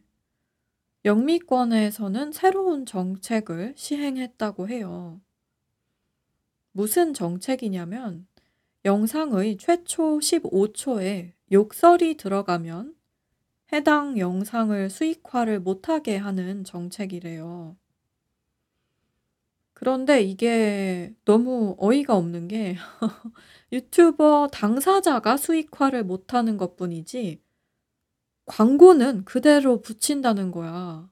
영미권에서는 1.04 2.32
새로운 2.32 2.84
정책을 2.84 3.74
시행했다고 3.76 4.68
해요. 4.68 5.20
무슨 6.72 7.14
정책이냐면 7.14 8.26
영상의 8.84 9.56
최초 9.58 10.20
15초에 10.20 11.34
욕설이 11.52 12.16
들어가면 12.16 12.94
해당 13.72 14.18
영상을 14.18 14.90
수익화를 14.90 15.60
못하게 15.60 16.16
하는 16.16 16.64
정책이래요. 16.64 17.76
그런데 19.74 20.22
이게 20.22 21.12
너무 21.24 21.74
어이가 21.78 22.14
없는 22.16 22.48
게 22.48 22.76
유튜버 23.72 24.48
당사자가 24.52 25.36
수익화를 25.36 26.04
못하는 26.04 26.56
것 26.56 26.76
뿐이지 26.76 27.42
광고는 28.46 29.24
그대로 29.24 29.80
붙인다는 29.80 30.50
거야. 30.52 31.10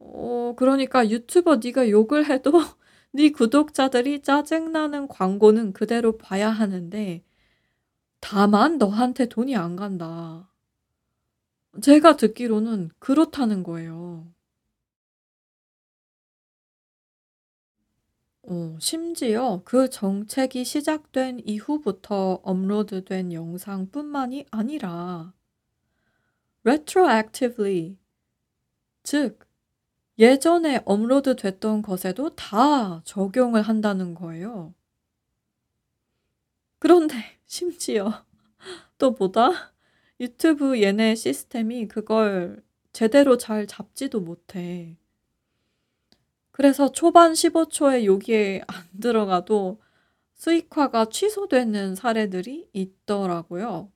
어, 0.00 0.54
그러니까 0.56 1.08
유튜버 1.08 1.56
네가 1.56 1.88
욕을 1.90 2.28
해도 2.28 2.52
네 3.14 3.30
구독자들이 3.30 4.22
짜증나는 4.22 5.06
광고는 5.08 5.72
그대로 5.74 6.16
봐야 6.16 6.48
하는데 6.50 7.22
다만 8.20 8.78
너한테 8.78 9.26
돈이 9.28 9.56
안 9.56 9.76
간다. 9.76 10.48
제가 11.82 12.16
듣기로는 12.16 12.90
그렇다는 12.98 13.62
거예요. 13.62 14.32
어 18.44 18.76
심지어 18.80 19.62
그 19.64 19.88
정책이 19.90 20.64
시작된 20.64 21.40
이후부터 21.44 22.40
업로드된 22.42 23.32
영상뿐만이 23.32 24.46
아니라 24.50 25.32
retroactively 26.64 27.96
즉 29.04 29.38
예전에 30.22 30.80
업로드 30.84 31.34
됐던 31.34 31.82
것에도 31.82 32.32
다 32.36 33.02
적용을 33.04 33.62
한다는 33.62 34.14
거예요. 34.14 34.72
그런데 36.78 37.16
심지어 37.44 38.24
또 38.98 39.10
뭐다? 39.10 39.74
유튜브 40.20 40.80
얘네 40.80 41.16
시스템이 41.16 41.88
그걸 41.88 42.62
제대로 42.92 43.36
잘 43.36 43.66
잡지도 43.66 44.20
못해. 44.20 44.96
그래서 46.52 46.92
초반 46.92 47.34
15 47.34 47.68
초에 47.68 48.04
여기에 48.04 48.62
안 48.68 49.00
들어가도 49.00 49.82
수익화가 50.34 51.06
취소되는 51.06 51.96
사례들이 51.96 52.68
있더라고요. 52.72 53.90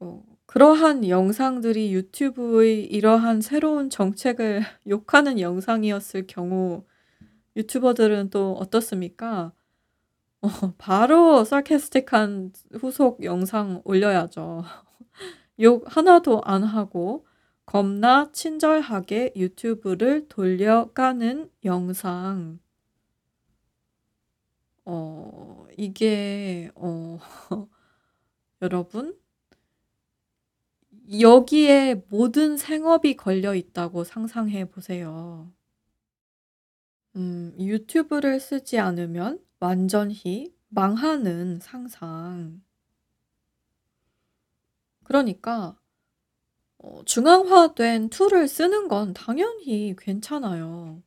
어 0.00 0.31
그러한 0.52 1.08
영상들이 1.08 1.94
유튜브의 1.94 2.84
이러한 2.84 3.40
새로운 3.40 3.88
정책을 3.88 4.60
욕하는 4.86 5.40
영상이었을 5.40 6.26
경우 6.26 6.84
유튜버들은 7.56 8.28
또 8.28 8.52
어떻습니까? 8.60 9.52
어 10.42 10.48
바로 10.76 11.40
sarcastic한 11.40 12.52
후속 12.74 13.24
영상 13.24 13.80
올려야죠. 13.84 14.64
욕 15.60 15.84
하나도 15.86 16.42
안 16.44 16.64
하고 16.64 17.26
겁나 17.64 18.30
친절하게 18.32 19.32
유튜브를 19.36 20.28
돌려가는 20.28 21.50
영상. 21.64 22.58
어 24.84 25.66
이게 25.78 26.70
어 26.74 27.18
여러분 28.62 29.21
여기에 31.10 32.02
모든 32.08 32.56
생업이 32.56 33.16
걸려 33.16 33.54
있다고 33.54 34.04
상상해 34.04 34.64
보세요. 34.64 35.52
음 37.16 37.54
유튜브를 37.58 38.38
쓰지 38.40 38.78
않으면 38.78 39.42
완전히 39.60 40.54
망하는 40.68 41.58
상상. 41.60 42.62
그러니까 45.04 45.76
어 46.78 47.02
중앙화된 47.04 48.10
툴을 48.10 48.48
쓰는 48.48 48.88
건 48.88 49.14
당연히 49.14 49.94
괜찮아요. 49.98 51.02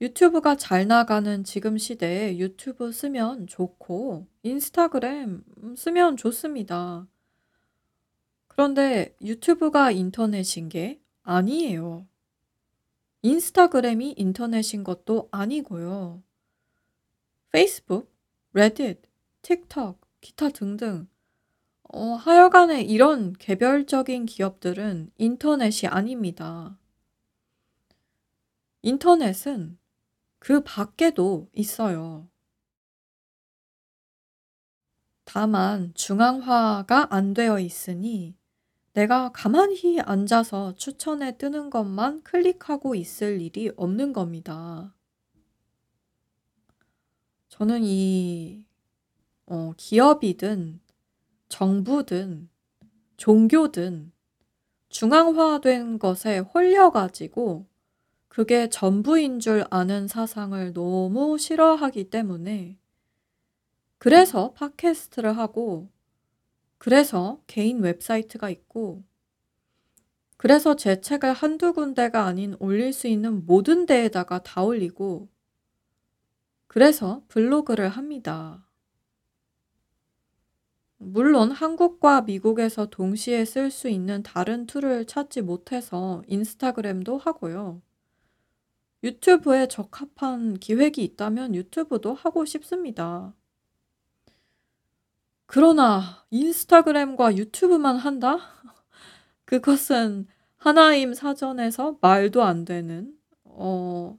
유튜브가 0.00 0.56
잘 0.56 0.86
나가는 0.88 1.44
지금 1.44 1.78
시대에 1.78 2.38
유튜브 2.38 2.92
쓰면 2.92 3.46
좋고 3.48 4.28
인스타그램 4.44 5.44
음 5.64 5.76
쓰면 5.76 6.16
좋습니다. 6.16 7.06
그런데 8.58 9.14
유튜브가 9.22 9.92
인터넷인 9.92 10.68
게 10.68 11.00
아니에요. 11.22 12.08
인스타그램이 13.22 14.14
인터넷인 14.16 14.82
것도 14.82 15.28
아니고요. 15.30 16.24
페이스북, 17.52 18.12
레딧, 18.54 19.00
틱톡, 19.42 20.00
기타 20.20 20.48
등등 20.48 21.06
어 21.84 22.14
하여간에 22.14 22.82
이런 22.82 23.32
개별적인 23.34 24.26
기업들은 24.26 25.12
인터넷이 25.18 25.86
아닙니다. 25.88 26.76
인터넷은 28.82 29.78
그 30.40 30.64
밖에도 30.64 31.48
있어요. 31.52 32.28
다만 35.24 35.92
중앙화가 35.94 37.14
안 37.14 37.34
되어 37.34 37.60
있으니 37.60 38.37
내가 38.98 39.30
가만히 39.30 40.00
앉아서 40.00 40.74
추천에 40.74 41.38
뜨는 41.38 41.70
것만 41.70 42.24
클릭하고 42.24 42.96
있을 42.96 43.40
일이 43.40 43.70
없는 43.76 44.12
겁니다. 44.12 44.92
저는 47.48 47.84
이 47.84 48.64
어 49.50 49.72
기업이든 49.76 50.80
정부든 51.48 52.50
종교든 53.16 54.12
중앙화된 54.88 56.00
것에 56.00 56.40
홀려 56.40 56.90
가지고 56.90 57.66
그게 58.26 58.68
전부인 58.68 59.38
줄 59.38 59.64
아는 59.70 60.08
사상을 60.08 60.72
너무 60.74 61.38
싫어하기 61.38 62.10
때문에 62.10 62.76
그래서 63.96 64.52
팟캐스트를 64.54 65.38
하고 65.38 65.88
그래서 66.78 67.42
개인 67.46 67.80
웹사이트가 67.80 68.50
있고 68.50 69.04
그래서 70.36 70.76
제 70.76 71.00
책을 71.00 71.32
한두 71.32 71.72
군데가 71.72 72.24
아닌 72.24 72.54
올릴 72.60 72.92
수 72.92 73.08
있는 73.08 73.44
모든 73.44 73.86
데에다가 73.86 74.42
다 74.42 74.62
올리고 74.62 75.28
그래서 76.68 77.24
블로그를 77.28 77.88
합니다. 77.88 78.64
물론 80.98 81.50
한국과 81.50 82.22
미국에서 82.22 82.86
동시에 82.86 83.44
쓸 83.44 83.70
수 83.70 83.88
있는 83.88 84.22
다른 84.22 84.66
tool을 84.66 85.06
찾지 85.06 85.42
못해서 85.42 86.22
인스타그램도 86.26 87.18
하고요. 87.18 87.82
유튜브에 89.02 89.68
적합한 89.68 90.54
기획이 90.54 91.02
있다면 91.04 91.54
유튜브도 91.54 92.14
하고 92.14 92.44
싶습니다. 92.44 93.34
그러나 95.48 96.26
인스타그램과 96.30 97.36
유튜브만 97.36 97.96
한다? 97.96 98.38
그것은 99.46 100.26
하나임 100.58 101.14
사전에서 101.14 101.98
말도 102.02 102.42
안 102.42 102.64
되는 102.66 103.14
어 103.44 104.18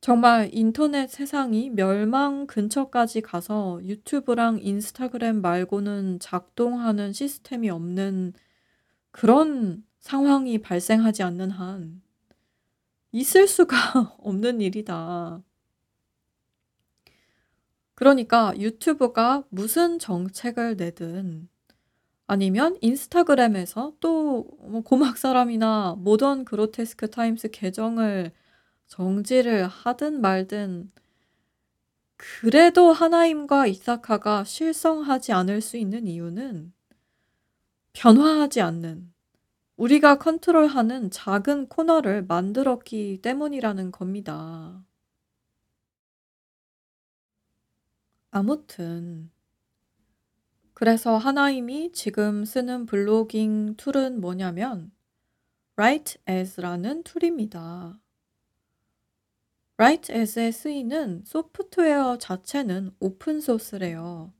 정말 0.00 0.50
인터넷 0.52 1.08
세상이 1.10 1.70
멸망 1.70 2.46
근처까지 2.46 3.22
가서 3.22 3.80
유튜브랑 3.84 4.60
인스타그램 4.62 5.42
말고는 5.42 6.20
작동하는 6.20 7.12
시스템이 7.12 7.70
없는 7.70 8.34
그런 9.12 9.84
상황이 10.00 10.58
발생하지 10.60 11.24
않는 11.24 11.50
한 11.50 12.02
있을 13.12 13.48
수가 13.48 13.76
없는 14.20 14.60
일이다. 14.60 15.42
그러니까 17.96 18.54
유튜브가 18.58 19.44
무슨 19.50 19.98
정책을 19.98 20.76
내든 20.76 21.48
아니면 22.28 22.76
인스타그램에서 22.82 23.94
또 24.00 24.44
뭐 24.60 24.82
고막 24.82 25.18
사람이나 25.18 25.96
모던 25.98 26.44
그로테스크 26.46 27.10
타임스 27.10 27.50
계정을 27.52 28.32
정지를 28.88 29.66
하든 29.68 30.20
말든 30.22 30.92
그래도 32.18 32.92
하나임과 32.92 33.66
이사카가 33.68 34.44
실성하지 34.44 35.32
않을 35.32 35.62
수 35.62 35.78
있는 35.78 36.06
이유는 36.06 36.72
변화하지 37.94 38.60
않는 38.60 39.12
우리가 39.76 40.18
컨트롤하는 40.20 41.10
작은 41.10 41.68
코너를 41.68 42.24
만들었기 42.26 43.20
때문이라는 43.22 43.92
겁니다. 43.92 44.85
아무튼 48.36 49.30
그래서 50.74 51.16
한아임이 51.16 51.92
지금 51.92 52.44
쓰는 52.44 52.84
blogging 52.84 53.76
tool은 53.78 54.20
뭐냐면 54.20 54.92
Write 55.78 56.20
as라는 56.28 57.02
tool입니다. 57.02 57.98
Write 59.78 60.14
as에 60.14 60.52
쓰이는 60.52 61.22
소프트웨어 61.24 62.18
자체는 62.18 62.90
open 63.00 63.40
source래요. 63.40 64.34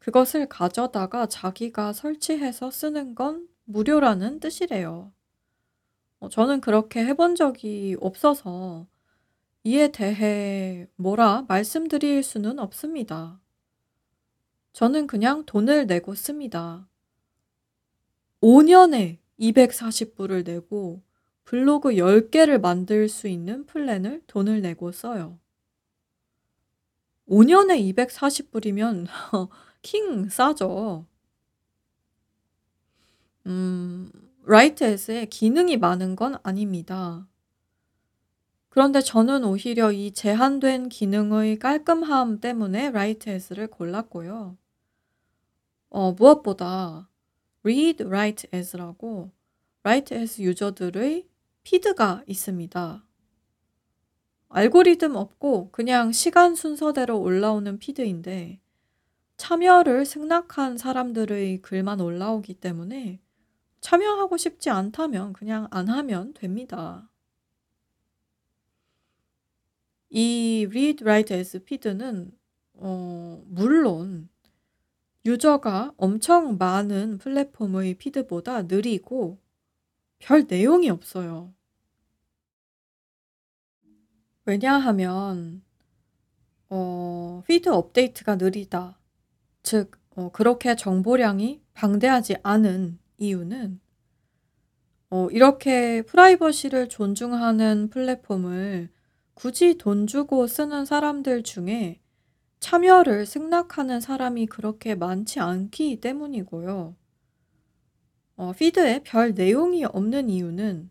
그것을 0.00 0.48
가져다가 0.48 1.26
자기가 1.26 1.92
설치해서 1.92 2.72
쓰는 2.72 3.14
건 3.14 3.46
무료라는 3.66 4.40
뜻이래요. 4.40 5.12
어 6.18 6.28
저는 6.28 6.60
그렇게 6.60 7.04
해본 7.04 7.36
적이 7.36 7.96
없어서 8.00 8.88
이에 9.62 9.88
대해 9.88 10.86
뭐라 10.96 11.44
말씀드릴 11.48 12.22
수는 12.22 12.58
없습니다. 12.58 13.40
저는 14.72 15.06
그냥 15.06 15.44
돈을 15.44 15.86
내고 15.86 16.14
씁니다. 16.14 16.88
5 18.40 18.62
년에 18.62 19.18
240 19.36 20.14
불을 20.14 20.44
내고 20.44 21.02
블로그 21.44 21.96
10 21.96 22.30
개를 22.30 22.58
만들 22.58 23.08
수 23.08 23.28
있는 23.28 23.66
플랜을 23.66 24.22
돈을 24.26 24.62
내고 24.62 24.92
써요. 24.92 25.38
5 27.26 27.44
년에 27.44 27.78
240 27.78 28.50
불이면 28.50 29.06
킹 29.82 30.28
싸죠. 30.30 31.06
음, 33.46 34.10
Write 34.44 34.84
as에 34.84 35.26
기능이 35.26 35.76
많은 35.76 36.16
건 36.16 36.38
아닙니다. 36.42 37.26
그런데 38.70 39.00
저는 39.00 39.44
오히려 39.44 39.90
이 39.90 40.12
제한된 40.12 40.88
기능의 40.88 41.58
깔끔함 41.58 42.40
때문에 42.40 42.92
Write 42.92 43.28
as를 43.28 43.66
골랐고요. 43.66 44.56
어, 45.90 46.12
무엇보다 46.12 47.08
read 47.64 48.04
write 48.04 48.48
as라고 48.54 49.32
write 49.84 50.16
as 50.16 50.40
user들의 50.40 51.28
feed가 51.64 52.22
있습니다. 52.28 53.04
알고리즘 54.48 55.16
없고 55.16 55.70
그냥 55.72 56.12
시간 56.12 56.54
순서대로 56.54 57.20
올라오는 57.20 57.76
feed인데 57.78 58.60
참여를 59.36 60.06
승낙한 60.06 60.78
사람들의 60.78 61.62
글만 61.62 62.00
올라오기 62.00 62.54
때문에 62.54 63.20
참여하고 63.80 64.36
싶지 64.36 64.70
않다면 64.70 65.32
그냥 65.32 65.66
안 65.72 65.88
하면 65.88 66.34
됩니다. 66.34 67.09
이 70.10 70.66
read 70.68 71.04
write 71.04 71.36
as 71.36 71.58
피드는 71.64 72.32
어, 72.74 73.42
물론 73.46 74.28
유저가 75.24 75.92
엄청 75.96 76.56
많은 76.56 77.18
플랫폼의 77.18 77.94
피드보다 77.94 78.62
느리고 78.62 79.38
별 80.18 80.46
내용이 80.48 80.90
없어요. 80.90 81.52
왜냐하면 84.44 85.62
어, 86.68 87.42
피드 87.46 87.68
업데이트가 87.68 88.36
느리다. 88.36 88.98
즉, 89.62 89.98
어, 90.16 90.30
그렇게 90.32 90.74
정보량이 90.76 91.60
방대하지 91.74 92.36
않은 92.42 92.98
이유는 93.18 93.80
어, 95.10 95.28
이렇게 95.30 96.02
프라이버시를 96.02 96.88
존중하는 96.88 97.90
플랫폼을 97.90 98.88
굳이 99.40 99.78
돈 99.78 100.06
주고 100.06 100.46
쓰는 100.46 100.84
사람들 100.84 101.44
중에 101.44 101.98
참여를 102.58 103.24
승낙하는 103.24 104.02
사람이 104.02 104.44
그렇게 104.44 104.94
많지 104.94 105.40
않기 105.40 106.02
때문이고요. 106.02 106.94
어, 108.36 108.52
피드에 108.52 109.02
별 109.02 109.32
내용이 109.32 109.86
없는 109.86 110.28
이유는 110.28 110.90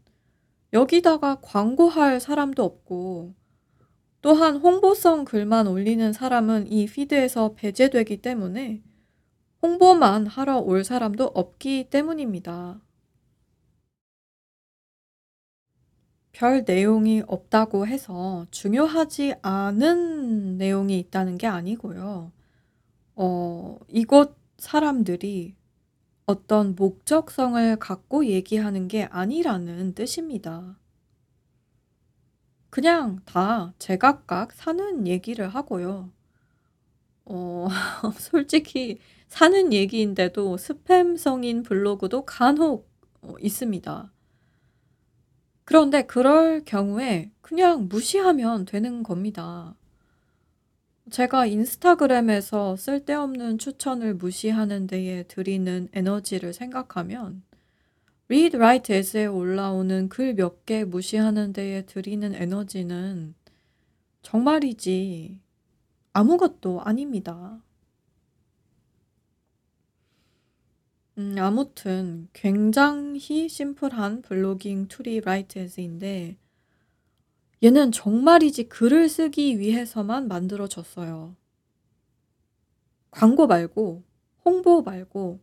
여기다가 0.73 1.41
광고할 1.41 2.19
사람도 2.19 2.63
없고 2.63 3.35
또한 4.21 4.57
홍보성 4.57 5.25
글만 5.25 5.67
올리는 5.67 6.11
사람은 6.11 6.71
이 6.71 6.87
피드에서 6.87 7.53
배제되기 7.53 8.17
때문에 8.17 8.81
홍보만 9.61 10.25
하러 10.25 10.57
올 10.57 10.83
사람도 10.83 11.33
없기 11.35 11.91
때문입니다. 11.91 12.81
별 16.39 16.63
내용이 16.65 17.21
없다고 17.27 17.85
해서 17.85 18.47
중요하지 18.49 19.35
않은 19.41 20.57
내용이 20.57 20.97
있다는 20.97 21.37
게 21.37 21.47
아니고요. 21.47 22.31
어, 23.15 23.77
이곳 23.89 24.37
사람들이 24.57 25.57
어떤 26.25 26.75
목적성을 26.75 27.75
갖고 27.75 28.25
얘기하는 28.25 28.87
게 28.87 29.03
아니라는 29.11 29.93
뜻입니다. 29.95 30.79
그냥 32.69 33.19
다 33.25 33.73
제각각 33.77 34.53
사는 34.53 35.07
얘기를 35.07 35.49
하고요. 35.49 36.09
어, 37.25 37.67
솔직히 38.17 38.99
사는 39.27 39.73
얘기인데도 39.73 40.55
스팸성인 40.55 41.65
블로그도 41.65 42.23
간혹 42.25 42.89
어, 43.23 43.35
있습니다. 43.41 44.13
그런데 45.69 46.01
그럴 46.01 46.63
경우에 46.65 47.29
그냥 47.41 47.89
무시하면 47.89 48.65
되는 48.65 49.03
겁니다. 49.03 49.75
제가 51.11 51.45
인스타그램에서 51.45 52.75
쓸데없는 52.75 53.59
추천을 53.59 54.15
무시하는 54.15 54.87
데에 54.87 55.21
들이는 55.27 55.89
에너지를 55.93 56.53
생각하면 56.53 57.43
read, 58.31 58.57
write, 58.57 58.95
as에 58.95 59.27
올라오는 59.27 60.09
글 60.09 60.33
몇 60.33 60.65
개 60.65 60.83
무시하는 60.85 61.53
데에 61.53 61.83
들이는 61.85 62.33
에너지는 62.33 63.35
정말이지 64.23 65.37
아무것도 66.13 66.81
아닙니다. 66.81 67.59
음, 71.19 71.35
아무튼 71.37 72.29
굉장히 72.31 73.49
심플한 73.49 74.21
블로깅 74.21 74.87
툴이 74.87 75.21
as인데 75.27 76.37
얘는 77.61 77.91
정말이지 77.91 78.69
글을 78.69 79.09
쓰기 79.09 79.59
위해서만 79.59 80.29
만들어졌어요. 80.29 81.35
광고 83.11 83.47
말고 83.47 84.05
홍보 84.45 84.81
말고 84.81 85.41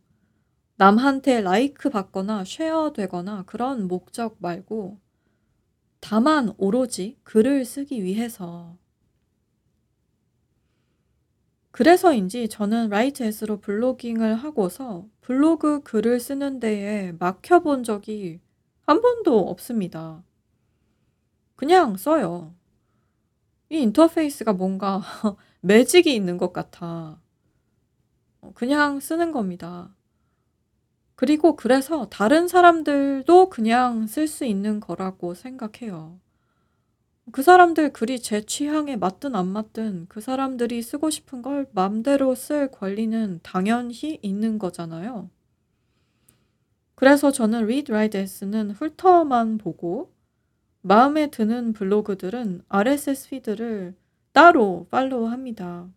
남한테 0.77 1.43
like 1.43 1.91
받거나 1.91 2.45
share 2.47 2.95
되거나 2.95 3.43
그런 3.45 3.87
목적 3.87 4.37
말고 4.39 4.99
다만 6.01 6.55
오로지 6.57 7.19
글을 7.23 7.67
쓰기 7.67 8.03
위해서 8.03 8.79
그래서인지 11.77 12.49
저는 12.49 12.89
Write 12.89 13.29
as로 13.29 13.61
blogging을 13.61 14.35
하고서 14.35 15.07
블로그 15.21 15.83
글을 15.83 16.21
쓰는 16.21 16.59
데에 16.59 17.13
막혀 17.19 17.61
본 17.61 17.85
적이 17.85 18.41
한 18.87 19.03
번도 19.03 19.41
없습니다. 19.51 20.25
그냥 21.55 21.99
써요. 21.99 22.55
이 23.69 23.83
인터페이스가 23.83 24.55
뭔가 24.55 25.03
매직이 25.61 26.15
있는 26.15 26.39
것 26.39 26.55
같아. 26.55 27.21
그냥 28.55 28.99
쓰는 28.99 29.31
겁니다. 29.31 29.95
그리고 31.15 31.57
그래서 31.57 32.09
다른 32.09 32.49
사람들도 32.49 33.51
그냥 33.51 34.07
쓸 34.07 34.27
수 34.27 34.47
있는 34.47 34.81
거라고 34.81 35.35
생각해요. 35.35 36.19
그 37.31 37.41
사람들 37.43 37.93
글이 37.93 38.19
제 38.21 38.41
취향에 38.45 38.97
맞든 38.97 39.37
안 39.37 39.47
맞든 39.47 40.07
그 40.09 40.21
사람들이 40.21 40.83
쓰고 40.83 41.11
싶은 41.11 41.41
걸 41.41 41.69
맘대로 41.73 42.35
쓸 42.35 42.69
권리는 42.69 43.39
당연히 43.45 44.19
있는 44.23 44.59
거잖아요. 44.59 45.31
그래서 46.95 47.31
저는 47.31 47.63
read, 47.65 47.93
write, 47.93 48.21
s는 48.21 48.71
훑어만 48.71 49.59
보고 49.59 50.13
마음에 50.83 51.31
드는 51.31 51.73
블로그들은 51.75 52.63
RSS 52.69 53.31
피드를 53.31 53.97
따로 54.33 54.87
follow합니다. 54.91 55.89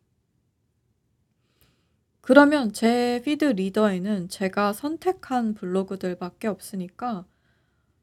그러면 2.22 2.72
제 2.72 3.22
feed 3.26 3.44
reader에는 3.46 4.30
제가 4.30 4.72
선택한 4.74 5.54
블로그들밖에 5.54 6.48
없으니까 6.48 7.26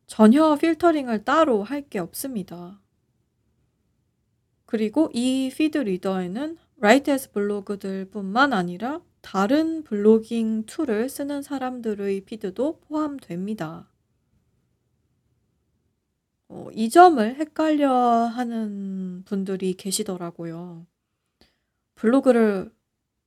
전혀 0.07 0.57
filtering을 0.57 1.25
따로 1.25 1.63
할 1.65 1.89
게 1.89 1.99
없습니다. 2.01 2.81
그리고 4.67 5.11
이 5.15 5.51
feed 5.55 5.79
reader에는 5.79 6.59
Write 6.79 7.17
as 7.17 7.33
블로그들뿐만 7.33 8.53
아니라 8.53 9.01
다른 9.23 9.83
blogging 9.83 10.67
tool을 10.67 11.09
쓰는 11.09 11.43
사람들의 11.43 12.21
feed도 12.27 12.81
포함됩니다. 12.81 13.89
어, 16.49 16.69
이 16.73 16.91
점을 16.91 17.35
헷갈려 17.37 17.91
하는 17.93 19.23
분들이 19.25 19.75
계시더라고요. 19.75 20.87
블로그를 21.97 22.71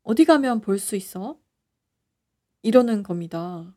어디 0.03 0.25
가면 0.25 0.61
볼 0.61 0.79
수 0.79 0.95
있어? 0.95 1.39
이러는 2.61 3.03
겁니다. 3.03 3.73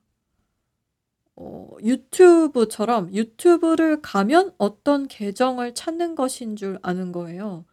어, 1.72 1.76
유튜브처럼 1.82 3.14
유튜브를 3.14 4.02
가면 4.02 4.52
어떤 4.58 5.08
계정을 5.08 5.74
찾는 5.74 6.14
것인 6.14 6.56
줄 6.56 6.78
아는 6.82 7.12
거예요. 7.12 7.64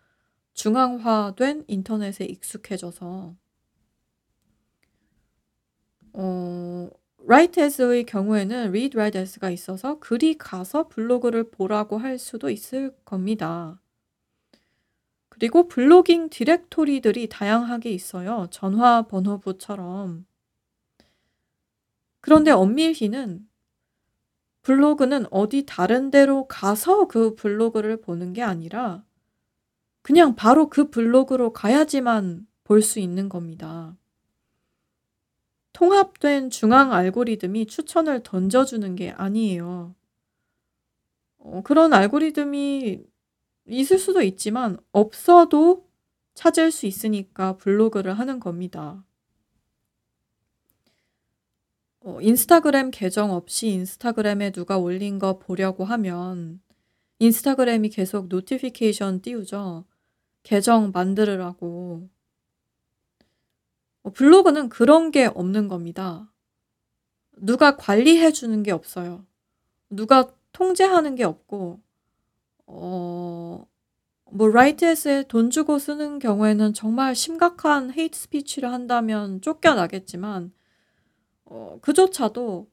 중앙화된 0.54 1.66
인터넷에 1.68 2.26
익숙해져서. 2.26 3.36
어, 6.14 6.90
write 7.20 7.64
as의 7.64 8.06
경우에는 8.06 8.70
read, 8.70 8.98
write 8.98 9.20
as가 9.22 9.50
있어서 9.50 10.00
글이 10.00 10.38
가서 10.38 10.88
블로그를 10.88 11.52
보라고 11.52 11.98
할 11.98 12.18
수도 12.18 12.50
있을 12.50 12.96
겁니다. 13.06 13.82
그리고 15.30 15.68
블로깅 15.68 16.30
디렉토리들이 16.30 17.28
다양하게 17.30 17.92
있어요. 17.92 18.48
전화번호부처럼. 18.52 20.26
그런데 22.22 22.52
엄밀히는 22.52 23.49
블로그는 24.62 25.26
어디 25.32 25.66
다른 25.66 26.12
데로 26.12 26.48
가서 26.48 27.08
그 27.08 27.36
블로그를 27.36 28.02
보는 28.02 28.34
게 28.34 28.42
아니라 28.44 29.04
그냥 30.02 30.36
바로 30.36 30.70
그 30.70 30.90
블로그로 30.90 31.54
가야지만 31.54 32.48
볼 32.64 32.82
수 32.82 33.00
있는 33.00 33.30
겁니다. 33.30 33.98
통합된 35.74 36.52
중앙 36.52 36.94
알고리즘이 36.94 37.66
추천을 37.66 38.22
던져주는 38.22 38.96
게 38.96 39.10
아니에요. 39.12 39.96
어, 41.40 41.62
그런 41.64 41.94
알고리즘이 41.94 43.04
있을 43.68 44.00
수도 44.00 44.22
있지만 44.22 44.78
없어도 44.92 45.88
찾을 46.34 46.72
수 46.72 46.86
있으니까 46.86 47.58
블로그를 47.58 48.14
하는 48.18 48.40
겁니다. 48.40 49.04
어, 52.02 52.20
인스타그램 52.22 52.92
계정 52.92 53.32
없이 53.32 53.68
인스타그램에 53.68 54.52
누가 54.52 54.78
올린 54.78 55.20
거 55.20 55.38
보려고 55.38 55.84
하면 55.84 56.62
인스타그램이 57.20 57.90
계속 57.90 58.28
notification 58.28 59.22
띄우죠. 59.22 59.86
계정 60.44 60.92
만들으라고. 60.94 62.10
어, 64.04 64.10
블로그는 64.12 64.70
그런 64.70 65.12
게 65.12 65.26
없는 65.26 65.68
겁니다. 65.68 66.32
누가 67.38 67.76
관리해 67.76 68.32
주는 68.32 68.64
게 68.64 68.72
없어요. 68.72 69.26
누가 69.90 70.32
통제하는 70.52 71.16
게 71.16 71.24
없고, 71.26 71.82
어, 72.68 73.68
뭐, 74.32 74.48
Write 74.50 74.96
as에 74.96 75.24
돈 75.24 75.50
주고 75.50 75.80
쓰는 75.80 76.20
경우에는 76.20 76.74
정말 76.74 77.16
심각한 77.16 77.92
hate 77.92 78.18
speech를 78.18 78.72
한다면 78.72 79.42
쫓겨나겠지만, 79.42 80.54
어, 81.50 81.80
그조차도 81.82 82.70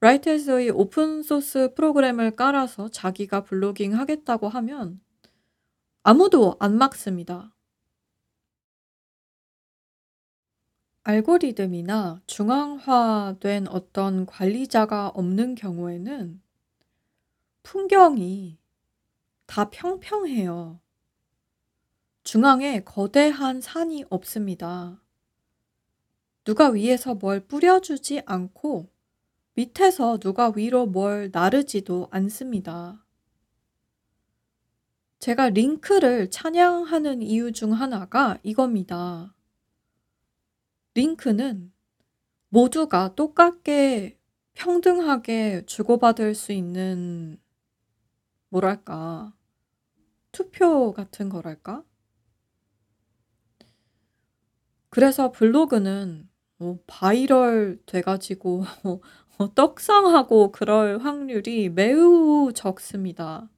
Write 0.00 0.39
as의 0.39 0.70
open 0.70 1.12
source 1.12 1.74
프로그램을 1.74 2.32
깔아서 2.32 2.88
자기가 2.88 3.44
blogging 3.44 3.94
하겠다고 3.94 4.48
하면 4.48 5.00
아무도 6.02 6.56
안 6.58 6.78
막습니다. 6.78 7.54
알고리즘이나 11.02 12.20
중앙화된 12.26 13.68
어떤 13.68 14.26
관리자가 14.26 15.08
없는 15.08 15.54
경우에는 15.54 16.42
풍경이 17.62 18.58
다 19.46 19.70
평평해요. 19.70 20.80
중앙에 22.22 22.84
거대한 22.84 23.60
산이 23.60 24.04
없습니다. 24.10 24.99
누가 26.50 26.70
위에서 26.70 27.14
뭘 27.14 27.38
뿌려주지 27.38 28.22
않고 28.26 28.90
밑에서 29.54 30.18
누가 30.18 30.52
위로 30.56 30.84
뭘 30.84 31.30
나르지도 31.32 32.08
않습니다. 32.10 33.06
제가 35.20 35.50
링크를 35.50 36.28
찬양하는 36.28 37.22
이유 37.22 37.52
중 37.52 37.72
하나가 37.72 38.36
이겁니다. 38.42 39.32
링크는 40.94 41.72
모두가 42.48 43.14
똑같게 43.14 44.18
평등하게 44.54 45.66
주고받을 45.66 46.34
수 46.34 46.50
있는 46.50 47.38
뭐랄까 48.48 49.32
투표 50.32 50.92
같은 50.94 51.28
거랄까? 51.28 51.84
그래서 54.88 55.30
블로그는 55.30 56.28
뭐 56.60 56.78
바이럴 56.86 57.80
돼 57.86 58.02
가지고 58.02 58.64
어, 59.38 59.54
떡상하고 59.54 60.52
그럴 60.52 60.98
확률이 60.98 61.70
매우 61.70 62.52
적습니다. 62.54 63.48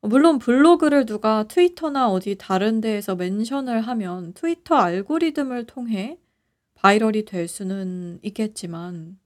물론 0.00 0.40
블로그를 0.40 1.06
누가 1.06 1.44
트위터나 1.44 2.10
어디 2.10 2.34
다른 2.36 2.80
데에서 2.80 3.14
mention을 3.14 3.82
하면 3.82 4.32
트위터 4.32 4.74
알고리즘을 4.74 5.66
통해 5.66 6.18
viral이 6.74 7.24
될 7.24 7.46
수는 7.46 8.18
있겠지만 8.22 9.16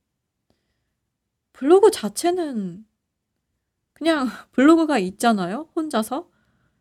블로그 1.55 1.91
자체는 1.91 2.85
그냥 3.95 4.27
블로그가 4.53 4.99
있잖아요, 4.99 5.71
혼자서. 5.75 6.29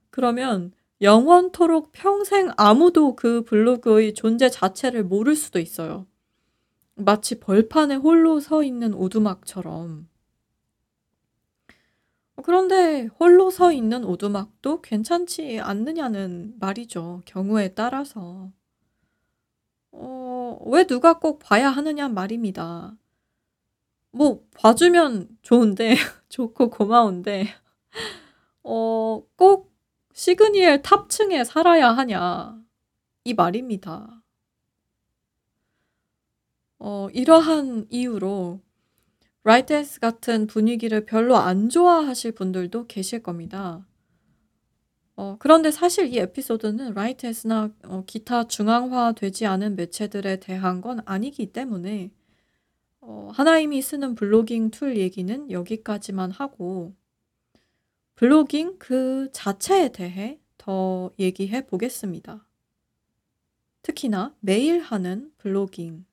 그러면 0.09 0.73
영원토록 1.05 1.91
평생 1.91 2.51
아무도 2.57 3.15
그 3.15 3.43
블로그의 3.43 4.15
존재 4.15 4.49
자체를 4.49 5.03
모를 5.03 5.35
수도 5.35 5.59
있어요. 5.59 6.07
마치 6.95 7.39
벌판에 7.39 7.93
홀로 7.95 8.39
서 8.39 8.63
있는 8.63 8.91
오두막처럼. 8.95 10.09
그런데 12.41 13.05
홀로 13.19 13.51
서 13.51 13.71
있는 13.71 14.03
오두막도 14.03 14.81
괜찮지 14.81 15.59
않느냐는 15.59 16.55
말이죠, 16.59 17.21
경우에 17.25 17.75
따라서. 17.75 18.51
어, 19.91 20.57
왜 20.65 20.85
누가 20.85 21.19
꼭 21.19 21.37
봐야 21.37 21.69
하느냐 21.69 22.09
말입니다. 22.09 22.97
뭐, 24.09 24.43
봐주면 24.55 25.37
좋은데, 25.43 25.95
좋고 26.29 26.71
고마운데, 26.71 27.45
어, 28.63 29.21
꼭 29.35 29.74
시그니엘 30.15 30.81
탑층에 30.81 31.43
살아야 31.43 31.91
하냐, 31.91 32.57
이 33.25 33.33
말입니다. 33.33 34.23
어, 36.79 37.09
이러한 37.11 37.87
이유로 37.89 38.61
Write 39.43 39.83
as 39.83 39.99
같은 39.99 40.47
분위기를 40.47 41.05
별로 41.05 41.35
안 41.35 41.67
좋아하실 41.67 42.31
분들도 42.31 42.87
계실 42.87 43.21
겁니다. 43.21 43.85
어, 45.17 45.35
그런데 45.37 45.69
사실 45.69 46.07
이 46.07 46.17
에피소드는 46.17 46.93
Write 46.93 47.37
as나 47.37 47.71
어, 47.83 48.03
기타 48.07 48.47
중앙화되지 48.47 49.45
않은 49.45 49.75
매체들에 49.75 50.39
대한 50.39 50.79
건 50.79 51.01
아니기 51.03 51.51
때문에 51.51 52.09
어, 53.01 53.31
한아임이 53.33 53.81
쓰는 53.81 54.15
blogging 54.15 54.71
tool 54.71 54.95
얘기는 54.95 55.51
여기까지만 55.51 56.31
하고 56.31 56.95
blogging 58.15 58.77
그 58.79 59.29
자체에 59.33 59.89
대해 59.89 60.39
더 60.57 61.11
얘기해 61.19 61.67
보겠습니다. 61.67 62.47
특히나 63.81 64.35
매일 64.39 64.79
하는 64.79 65.31
blogging. 65.37 66.05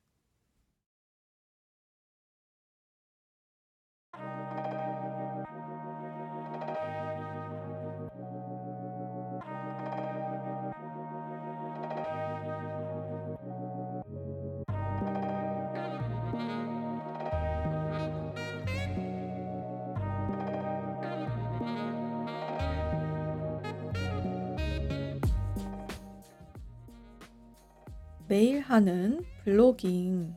매일 28.33 28.61
하는 28.61 29.23
블로깅. 29.45 30.35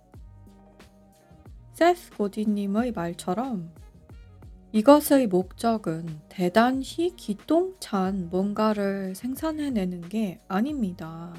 세스 1.71 2.11
고디님의 2.17 2.91
말처럼 2.91 3.71
이것의 4.73 5.27
목적은 5.27 6.19
대단히 6.27 7.15
기똥찬 7.15 8.27
뭔가를 8.29 9.15
생산해내는 9.15 10.09
게 10.09 10.41
아닙니다. 10.49 11.33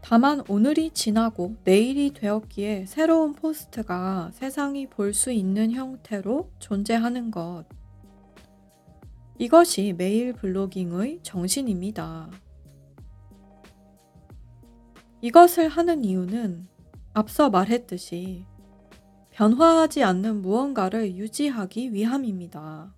다만 0.00 0.42
오늘이 0.48 0.90
지나고 0.90 1.54
내일이 1.62 2.12
되었기에 2.12 2.86
새로운 2.86 3.34
포스트가 3.34 4.32
세상이 4.32 4.88
볼 4.88 5.14
수 5.14 5.30
있는 5.30 5.70
형태로 5.70 6.50
존재하는 6.58 7.30
것. 7.30 7.64
이것이 9.38 9.94
매일 9.96 10.32
블로깅의 10.32 11.20
정신입니다. 11.22 12.28
이것을 15.22 15.68
하는 15.68 16.04
이유는 16.04 16.66
앞서 17.14 17.48
말했듯이 17.48 18.44
변화하지 19.30 20.02
않는 20.02 20.42
무언가를 20.42 21.14
유지하기 21.14 21.94
위함입니다. 21.94 22.92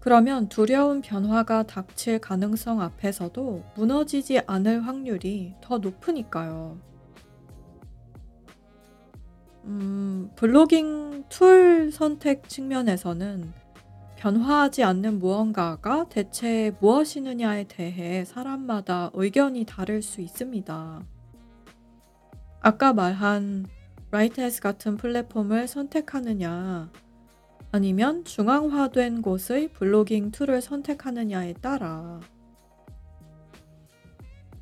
그러면 0.00 0.50
두려운 0.50 1.00
변화가 1.00 1.62
닥칠 1.62 2.18
가능성 2.18 2.82
앞에서도 2.82 3.64
무너지지 3.74 4.40
않을 4.46 4.86
확률이 4.86 5.54
더 5.62 5.78
높으니까요. 5.78 6.78
음, 9.64 10.30
블로깅 10.36 11.24
툴 11.30 11.90
선택 11.90 12.50
측면에서는 12.50 13.52
변화하지 14.18 14.82
않는 14.82 15.20
무언가가 15.20 16.08
대체 16.08 16.72
무엇이느냐에 16.80 17.64
대해 17.68 18.24
사람마다 18.24 19.12
의견이 19.14 19.64
다를 19.64 20.02
수 20.02 20.20
있습니다. 20.20 21.02
아까 22.60 22.92
말한 22.92 23.66
Write 24.10 24.46
as 24.46 24.60
같은 24.60 24.96
플랫폼을 24.96 25.68
선택하느냐, 25.68 26.90
아니면 27.70 28.24
중앙화된 28.24 29.22
곳의 29.22 29.68
blogging 29.68 30.32
tool을 30.32 30.62
선택하느냐에 30.62 31.52
따라 31.54 32.18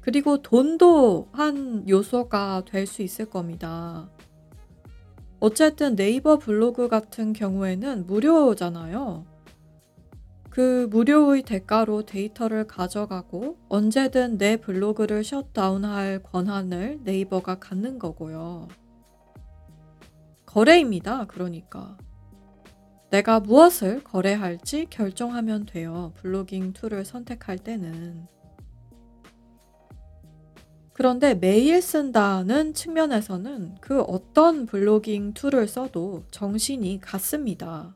그리고 0.01 0.43
돈도 0.43 1.31
한 1.33 1.89
요소가 1.89 2.65
될 2.67 2.87
수 2.87 3.01
있을 3.01 3.25
겁니다. 3.25 4.11
어쨌든 5.41 5.97
네이버 5.97 6.37
블로그 6.37 6.89
같은 6.89 7.33
경우에는 7.33 8.07
무료잖아요. 8.07 9.36
그 10.57 10.89
무료의 10.91 11.43
대가로 11.43 12.07
데이터를 12.07 12.67
가져가고 12.67 13.59
언제든 13.69 14.39
내 14.39 14.57
블로그를 14.57 15.23
shutdown할 15.23 16.23
권한을 16.23 17.01
네이버가 17.03 17.57
갖는 17.59 17.99
거고요. 17.99 18.67
거래입니다. 20.47 21.27
그러니까. 21.27 21.99
내가 23.11 23.39
무엇을 23.39 24.03
거래할지 24.03 24.87
결정하면 24.89 25.67
돼요. 25.67 26.15
blogging 26.17 26.73
tool을 26.73 27.05
선택할 27.05 27.59
때는. 27.59 28.27
그런데 30.95 31.35
매일 31.35 31.83
쓴다는 31.83 32.73
측면에서는 32.73 33.75
그 33.83 34.01
어떤 34.01 34.65
blogging 34.65 35.35
tool을 35.35 35.69
써도 35.69 36.25
정신이 36.31 36.99
같습니다. 37.03 37.95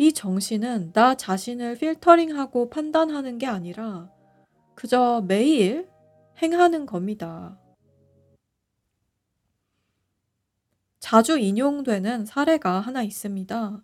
이 0.00 0.14
정신은 0.14 0.94
나 0.94 1.14
자신을 1.14 1.76
filtering하고 1.76 2.70
판단하는 2.70 3.36
게 3.36 3.46
아니라 3.46 4.10
그저 4.74 5.22
매일 5.28 5.90
행하는 6.40 6.86
겁니다. 6.86 7.60
자주 11.00 11.36
인용되는 11.36 12.24
사례가 12.24 12.80
하나 12.80 13.02
있습니다. 13.02 13.82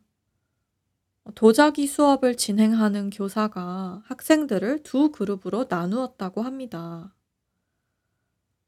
도자기 1.35 1.87
수업을 1.87 2.39
진행하는 2.39 3.11
교사가 3.11 4.01
학생들을 4.07 4.85
두 4.85 5.13
그룹으로 5.13 5.67
나누었다고 5.69 6.41
합니다. 6.41 7.15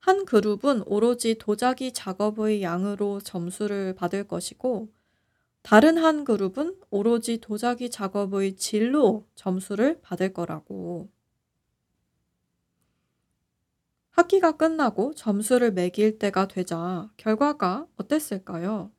한 0.00 0.26
그룹은 0.26 0.82
오로지 0.84 1.38
도자기 1.38 1.94
작업의 1.94 2.62
양으로 2.62 3.20
점수를 3.22 3.94
받을 3.94 4.28
것이고, 4.28 4.97
다른 5.68 5.98
한 5.98 6.24
그룹은 6.24 6.78
오로지 6.88 7.42
도자기 7.42 7.90
작업의 7.90 8.56
질로 8.56 9.26
점수를 9.34 10.00
받을 10.00 10.32
거라고. 10.32 11.10
학기가 14.12 14.52
끝나고 14.52 15.12
점수를 15.12 15.72
매길 15.72 16.18
때가 16.18 16.48
되자 16.48 17.10
결과가 17.18 17.86
어땠을까요? 17.96 18.90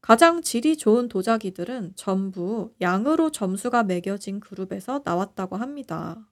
가장 0.00 0.40
질이 0.40 0.76
좋은 0.76 1.08
도자기들은 1.08 1.94
전부 1.96 2.72
양으로 2.80 3.32
점수가 3.32 3.82
매겨진 3.82 4.38
그룹에서 4.38 5.02
나왔다고 5.04 5.56
합니다. 5.56 6.28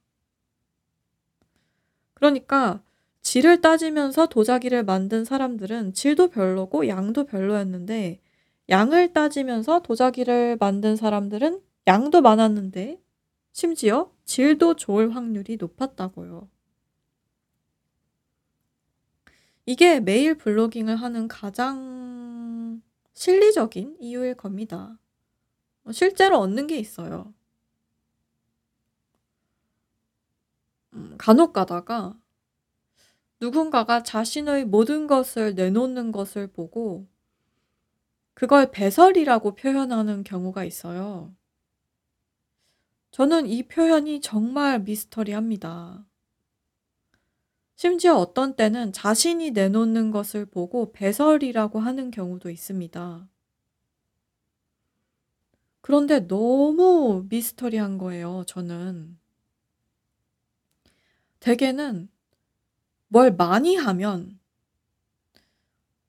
그러니까 2.13 2.81
질을 3.21 3.59
따지면서 3.59 4.27
도자기를 4.27 4.85
만든 4.85 5.25
사람들은 5.25 5.91
질도 5.91 6.29
별로고 6.29 6.87
양도 6.87 7.25
별로였는데 7.25 8.21
양을 8.69 9.13
따지면서 9.13 9.81
도자기를 9.81 10.57
만든 10.59 10.95
사람들은 10.95 11.61
양도 11.87 12.21
많았는데 12.21 13.01
심지어 13.51 14.11
질도 14.25 14.75
좋을 14.75 15.15
확률이 15.15 15.57
높았다고요. 15.57 16.47
이게 19.65 19.99
매일 19.99 20.35
블로깅을 20.37 20.95
하는 20.95 21.27
가장 21.27 22.81
실리적인 23.13 23.97
이유일 23.99 24.35
겁니다. 24.35 24.97
어, 25.83 25.91
실제로 25.91 26.37
얻는 26.37 26.67
게 26.67 26.77
있어요. 26.77 27.33
음, 30.93 31.15
간혹 31.17 31.53
가다가 31.53 32.15
누군가가 33.39 34.03
자신의 34.03 34.65
모든 34.65 35.07
것을 35.07 35.55
내놓는 35.55 36.11
것을 36.11 36.47
보고 36.47 37.07
그걸 38.39 38.71
배설이라고 38.71 39.55
표현하는 39.55 40.23
경우가 40.23 40.63
있어요. 40.63 41.35
저는 43.11 43.47
이 43.47 43.63
표현이 43.63 44.21
정말 44.21 44.79
미스터리합니다. 44.79 46.05
심지어 47.75 48.15
어떤 48.15 48.55
때는 48.55 48.93
자신이 48.93 49.51
내놓는 49.51 50.11
것을 50.11 50.45
보고 50.45 50.93
배설이라고 50.93 51.81
하는 51.81 52.11
경우도 52.11 52.49
있습니다. 52.49 53.27
그런데 55.81 56.25
너무 56.25 57.25
미스터리한 57.27 57.97
거예요, 57.97 58.45
저는. 58.47 59.19
대개는 61.41 62.07
뭘 63.09 63.35
많이 63.35 63.75
하면, 63.75 64.39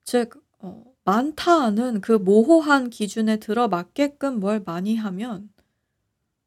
즉, 0.05 0.41
어, 0.59 0.90
많다는 1.03 2.01
그 2.01 2.13
모호한 2.13 2.89
기준에 2.89 3.37
들어맞게끔 3.37 4.39
뭘 4.39 4.61
많이 4.65 4.95
하면, 4.95 5.49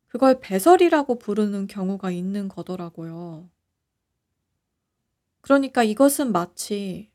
그걸 0.07 0.39
배설이라고 0.41 1.19
부르는 1.19 1.67
경우가 1.67 2.11
있는 2.11 2.49
거더라고요. 2.49 3.51
그러니까 5.41 5.83
이것은 5.83 6.33
마치 6.33 7.11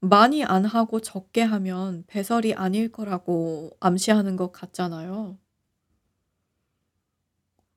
많이 0.00 0.44
안 0.44 0.64
하고 0.64 1.00
적게 1.00 1.42
하면 1.42 2.04
배설이 2.06 2.54
아닐 2.54 2.90
거라고 2.90 3.76
암시하는 3.80 4.36
것 4.36 4.52
같잖아요. 4.52 5.38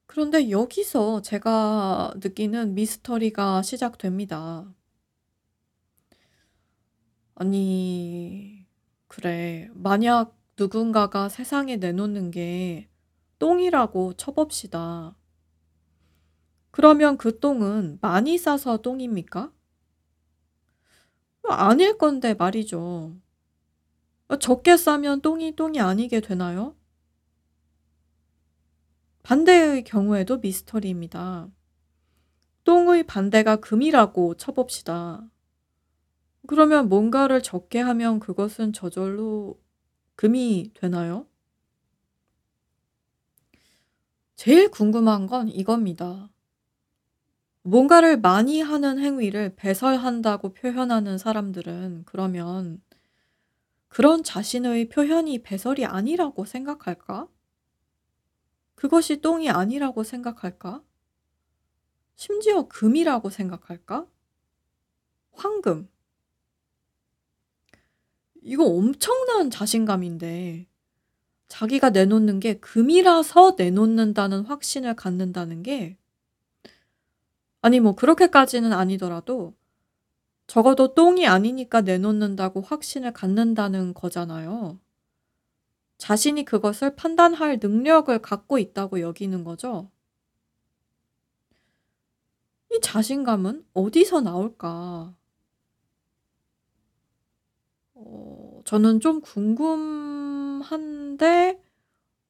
그런데 0.07 0.49
여기서 0.49 1.21
제가 1.21 2.13
느끼는 2.17 2.73
미스터리가 2.73 3.61
시작됩니다. 3.61 4.73
아니, 7.35 8.56
그래. 9.07 9.69
만약 9.73 10.37
누군가가 10.57 11.29
세상에 11.29 11.77
내놓는 11.77 12.31
게 12.31 12.89
똥이라고 13.39 14.13
쳐봅시다. 14.13 15.15
그러면 16.71 17.17
그 17.17 17.39
똥은 17.39 17.99
많이 18.01 18.37
싸서 18.37 18.77
똥입니까? 18.77 19.51
아닐 21.49 21.97
건데 21.97 22.33
말이죠. 22.33 23.15
적게 24.39 24.75
싸면 24.75 25.21
똥이 25.21 25.55
똥이 25.55 25.79
아니게 25.79 26.19
되나요? 26.19 26.75
반대의 29.23 29.83
경우에도 29.83 30.37
미스터리입니다. 30.37 31.49
똥의 32.63 33.03
반대가 33.03 33.55
금이라고 33.57 34.35
쳐봅시다. 34.35 35.29
그러면 36.47 36.89
뭔가를 36.89 37.43
적게 37.43 37.79
하면 37.79 38.19
그것은 38.19 38.73
저절로 38.73 39.59
금이 40.15 40.71
되나요? 40.73 41.27
제일 44.35 44.69
궁금한 44.71 45.27
건 45.27 45.49
이겁니다. 45.49 46.29
뭔가를 47.63 48.17
많이 48.19 48.61
하는 48.61 48.97
행위를 48.97 49.55
배설한다고 49.57 50.53
표현하는 50.53 51.17
사람들은 51.17 52.03
그러면 52.05 52.81
그런 53.89 54.23
자신의 54.23 54.87
표현이 54.89 55.43
배설이 55.43 55.85
아니라고 55.85 56.45
생각할까? 56.45 57.27
그것이 58.75 59.19
똥이 59.21 59.49
아니라고 59.49 60.03
생각할까? 60.03 60.81
심지어 62.15 62.67
금이라고 62.67 63.29
생각할까? 63.29 64.07
황금. 65.31 65.87
이거 68.47 68.65
엄청난 68.65 69.49
자신감인데, 69.49 70.67
자기가 71.49 71.89
내놓는 71.89 72.39
게 72.39 72.59
금이라서 72.59 73.55
내놓는다는 73.57 74.45
확신을 74.45 74.95
갖는다는 74.95 75.63
게 75.63 75.97
아니 77.61 77.79
뭐 77.79 77.95
그렇게까지는 77.95 78.73
아니더라도 78.73 79.53
적어도 80.47 80.93
똥이 80.93 81.27
아니니까 81.27 81.81
내놓는다고 81.81 82.61
확신을 82.61 83.11
갖는다는 83.11 83.93
거잖아요. 83.93 84.79
자신이 85.97 86.45
그것을 86.45 86.95
판단할 86.95 87.59
능력을 87.61 88.17
갖고 88.19 88.57
있다고 88.59 89.01
여기는 89.01 89.43
거죠. 89.43 89.91
이 92.71 92.79
자신감은 92.81 93.65
어디서 93.73 94.21
나올까? 94.21 95.16
어, 97.99 98.61
저는 98.65 98.99
좀 98.99 99.21
궁금한데 99.21 99.61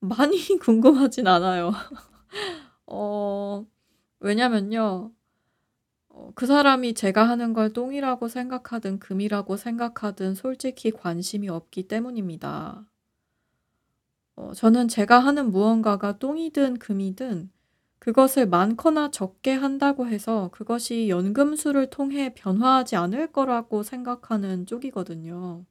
많이 0.01 0.37
궁금하진 0.61 1.27
않아요. 1.27 1.71
어, 2.87 3.65
왜냐면요. 4.19 5.13
어, 6.09 6.31
그 6.35 6.45
사람이 6.47 6.93
제가 6.95 7.29
하는 7.29 7.53
걸 7.53 7.71
똥이라고 7.73 8.27
생각하든 8.27 8.99
금이라고 8.99 9.57
생각하든 9.57 10.35
솔직히 10.35 10.91
관심이 10.91 11.49
없기 11.49 11.87
때문입니다. 11.87 12.85
어, 14.35 14.53
저는 14.53 14.87
제가 14.87 15.19
하는 15.19 15.51
무언가가 15.51 16.17
똥이든 16.17 16.79
금이든 16.79 17.51
그것을 17.99 18.47
많거나 18.47 19.11
적게 19.11 19.53
한다고 19.53 20.07
해서 20.07 20.49
그것이 20.51 21.09
연금술을 21.09 21.89
통해 21.89 22.33
변화하지 22.33 22.95
않을 22.95 23.31
거라고 23.31 23.83
생각하는 23.83 24.65
쪽이거든요. 24.65 25.65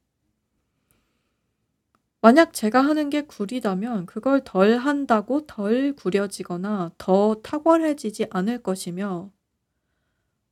만약 2.21 2.53
제가 2.53 2.81
하는 2.81 3.09
게 3.09 3.21
구리다면 3.21 4.05
그걸 4.05 4.43
덜 4.43 4.77
한다고 4.77 5.45
덜 5.45 5.93
구려지거나 5.93 6.91
더 6.97 7.35
탁월해지지 7.41 8.27
않을 8.31 8.63
것이며 8.63 9.31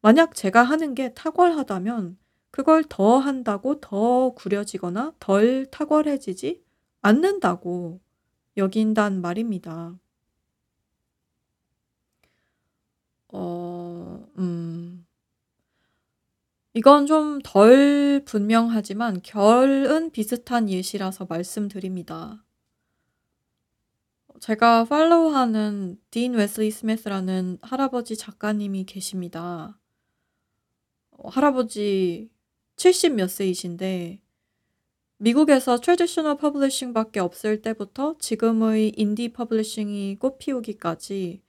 만약 0.01 0.35
제가 0.35 0.63
하는 0.63 0.93
게 0.93 1.13
탁월하다면 1.13 2.17
그걸 2.51 2.85
더 2.87 3.17
한다고 3.17 3.81
더 3.81 4.29
구려지거나 4.29 5.13
덜 5.19 5.65
탁월해지지 5.65 6.63
않는다고 7.01 7.99
여긴단 8.55 9.19
말입니다. 9.19 9.95
어, 13.37 14.25
음. 14.37 15.05
이건 16.73 17.05
좀 17.05 17.41
덜 17.43 18.23
분명하지만 18.25 19.21
결은 19.21 20.09
비슷한 20.11 20.69
예시라서 20.69 21.25
말씀드립니다. 21.25 22.45
제가 24.39 24.85
팔로우하는 24.85 25.97
딘 26.11 26.33
웨슬리 26.33 26.71
스미스라는 26.71 27.57
할아버지 27.61 28.15
작가님이 28.15 28.85
계십니다. 28.85 29.79
어, 31.11 31.29
할아버지 31.29 32.29
70 32.77 33.15
몇 33.15 33.29
세이신데 33.29 34.21
미국에서 35.17 35.77
traditional 35.77 36.37
publishing밖에 36.37 37.19
없을 37.19 37.61
때부터 37.61 38.15
지금의 38.19 38.93
indie 38.97 39.29
publishing이 39.33 40.19
꽃피우기까지 40.19 41.44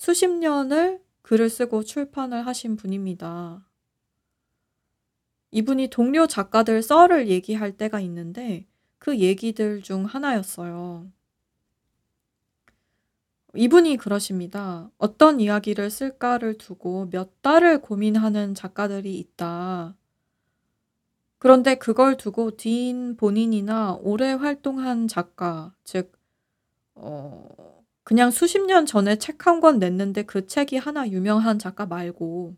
수십 0.00 0.28
년을 0.30 1.04
글을 1.20 1.50
쓰고 1.50 1.84
출판을 1.84 2.46
하신 2.46 2.76
분입니다. 2.76 3.68
이분이 5.50 5.88
동료 5.88 6.26
작가들 6.26 6.82
썰을 6.82 7.28
얘기할 7.28 7.76
때가 7.76 8.00
있는데 8.00 8.66
그 8.98 9.18
얘기들 9.18 9.82
중 9.82 10.06
하나였어요. 10.06 11.12
이분이 13.54 13.98
그러십니다. 13.98 14.90
"어떤 14.96 15.38
이야기를 15.38 15.90
쓸까를 15.90 16.56
두고 16.56 17.10
몇 17.10 17.42
달을 17.42 17.82
고민하는 17.82 18.54
작가들이 18.54 19.18
있다. 19.18 19.94
그런데 21.36 21.74
그걸 21.74 22.16
두고 22.16 22.56
딘 22.56 23.18
본인이나 23.18 23.98
오래 24.00 24.32
활동한 24.32 25.08
작가 25.08 25.74
즉 25.84 26.18
어 26.94 27.79
그냥 28.10 28.32
수십 28.32 28.58
년 28.66 28.86
전에 28.86 29.16
책 29.16 29.46
한 29.46 29.60
권 29.60 29.78
냈는데 29.78 30.24
그 30.24 30.44
책이 30.48 30.76
하나 30.78 31.08
유명한 31.08 31.60
작가 31.60 31.86
말고 31.86 32.56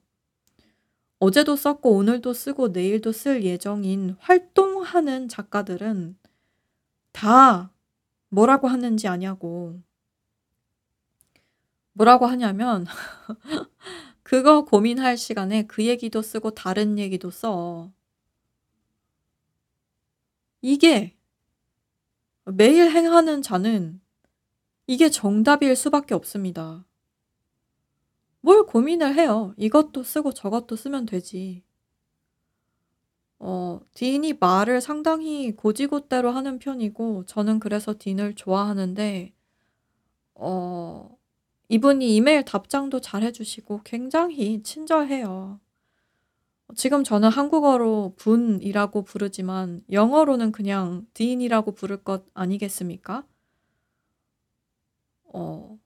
어제도 1.20 1.56
썼고 1.56 1.90
오늘도 1.96 2.34
쓰고 2.34 2.68
내일도 2.68 3.12
쓸 3.12 3.44
예정인 3.44 4.16
활동하는 4.18 5.28
작가들은 5.28 6.18
다 7.12 7.72
뭐라고 8.30 8.68
하는지 8.68 9.08
아냐고. 9.08 9.80
뭐라고 11.94 12.26
하냐면 12.26 12.86
그거 14.22 14.64
고민할 14.64 15.16
시간에 15.16 15.64
그 15.66 15.84
얘기도 15.86 16.22
쓰고 16.22 16.52
다른 16.52 16.98
얘기도 16.98 17.30
써. 17.30 17.92
이게 20.62 21.16
매일 22.44 22.90
행하는 22.90 23.42
자는 23.42 24.01
이게 24.92 25.08
정답일 25.08 25.74
수밖에 25.74 26.12
없습니다. 26.14 26.84
뭘 28.42 28.66
고민을 28.66 29.14
해요. 29.14 29.54
이것도 29.56 30.02
쓰고 30.02 30.34
저것도 30.34 30.76
쓰면 30.76 31.06
되지. 31.06 31.62
어, 33.38 33.80
딘이 33.94 34.34
말을 34.34 34.82
상당히 34.82 35.56
고지고대로 35.56 36.30
하는 36.30 36.58
편이고, 36.58 37.24
저는 37.24 37.58
그래서 37.58 37.94
딘을 37.98 38.34
좋아하는데, 38.34 39.32
어, 40.34 41.16
이분이 41.70 42.14
이메일 42.14 42.44
답장도 42.44 43.00
잘 43.00 43.22
해주시고 43.22 43.80
굉장히 43.84 44.62
친절해요. 44.62 45.58
지금 46.76 47.02
저는 47.02 47.30
한국어로 47.30 48.12
분이라고 48.18 49.04
부르지만 49.04 49.84
영어로는 49.90 50.52
그냥 50.52 51.06
딘이라고 51.14 51.72
부를 51.72 52.04
것 52.04 52.26
아니겠습니까? 52.34 53.24
어, 55.32 55.78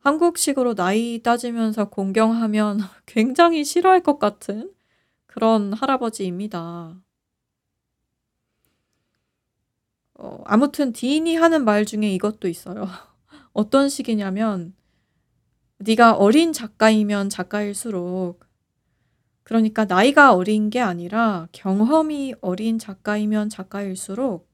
한국식으로 0.00 0.74
나이 0.74 1.20
따지면서 1.22 1.88
공경하면 1.90 2.78
굉장히 3.06 3.64
싫어할 3.64 4.02
것 4.02 4.18
같은 4.18 4.72
그런 5.26 5.72
할아버지입니다. 5.72 7.00
어, 10.18 10.42
아무튼 10.46 10.92
딘이 10.92 11.36
하는 11.36 11.64
말 11.64 11.84
중에 11.84 12.10
이것도 12.14 12.48
있어요. 12.48 12.86
어떤 13.52 13.88
식이냐면 13.88 14.74
네가 15.78 16.14
어린 16.14 16.52
작가이면 16.52 17.28
작가일수록 17.28 18.46
그러니까 19.42 19.84
나이가 19.84 20.34
어린 20.34 20.70
게 20.70 20.80
아니라 20.80 21.48
경험이 21.52 22.34
어린 22.40 22.78
작가이면 22.78 23.48
작가일수록 23.50 24.45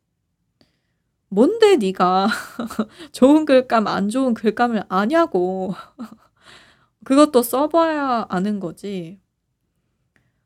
뭔데 1.32 1.76
네가 1.76 2.28
좋은 3.12 3.46
글감 3.46 3.86
안 3.86 4.10
좋은 4.10 4.34
글감을 4.34 4.84
아냐고. 4.90 5.74
그것도 7.04 7.42
써 7.42 7.68
봐야 7.68 8.26
아는 8.28 8.60
거지. 8.60 9.18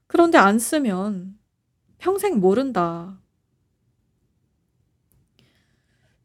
그런데 0.07 0.39
안 0.39 0.59
쓰면 0.61 1.39
평생 1.99 2.39
모른다. 2.39 3.20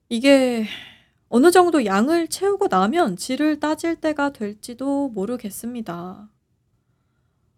이게 0.10 0.68
어느 1.30 1.50
정도 1.52 1.86
양을 1.86 2.28
채우고 2.28 2.68
나면 2.68 3.16
질을 3.18 3.60
따질 3.60 3.96
때가 3.96 4.32
될지도 4.32 5.10
모르겠습니다. 5.10 6.30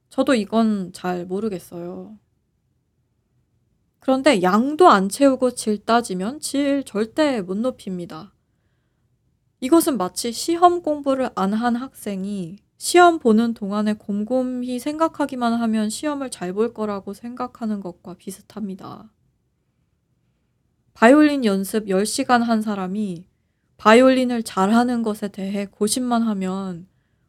저도 0.09 0.35
이건 0.35 0.93
잘 0.93 1.25
모르겠어요. 1.25 2.17
그런데 4.03 4.41
양도 4.41 4.89
안 4.89 5.07
채우고 5.07 5.51
질 5.51 5.77
따지면 5.85 6.41
질 6.41 6.83
절대 6.83 7.39
못 7.41 7.55
높입니다. 7.57 8.33
이것은 9.61 9.97
마치 9.97 10.33
시험 10.33 10.81
공부를 10.81 11.29
안 11.35 11.53
한 11.53 11.77
학생이 11.77 12.57
시험 12.77 13.17
보는 13.17 13.53
동안에 13.53 13.93
곰곰이 13.93 14.77
생각하기만 14.79 15.53
하면 15.53 15.89
시험을 15.89 16.31
잘 16.31 16.51
볼 16.53 16.73
거라고 16.73 17.13
생각하는 17.13 17.79
것과 17.79 18.15
비슷합니다. 18.15 19.09
바이올린 20.93 21.45
연습 21.45 21.87
10시간 21.87 22.43
한 22.43 22.61
사람이 22.61 23.25
바이올린을 23.77 24.43
잘하는 24.43 25.01
것에 25.01 25.29
대해 25.29 25.65
고심만 25.65 26.23
하면 26.23 26.87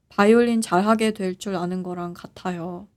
바이올린 0.09 0.61
잘하게 0.61 1.13
될 1.13 1.39
줄 1.39 1.55
아는 1.55 1.85
거랑 1.85 2.15
같아요. 2.15 2.89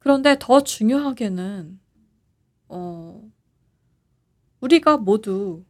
그런데 0.00 0.36
더 0.38 0.62
중요하게는 0.62 1.78
어 2.68 3.30
우리가 4.60 4.96
모두 4.96 5.64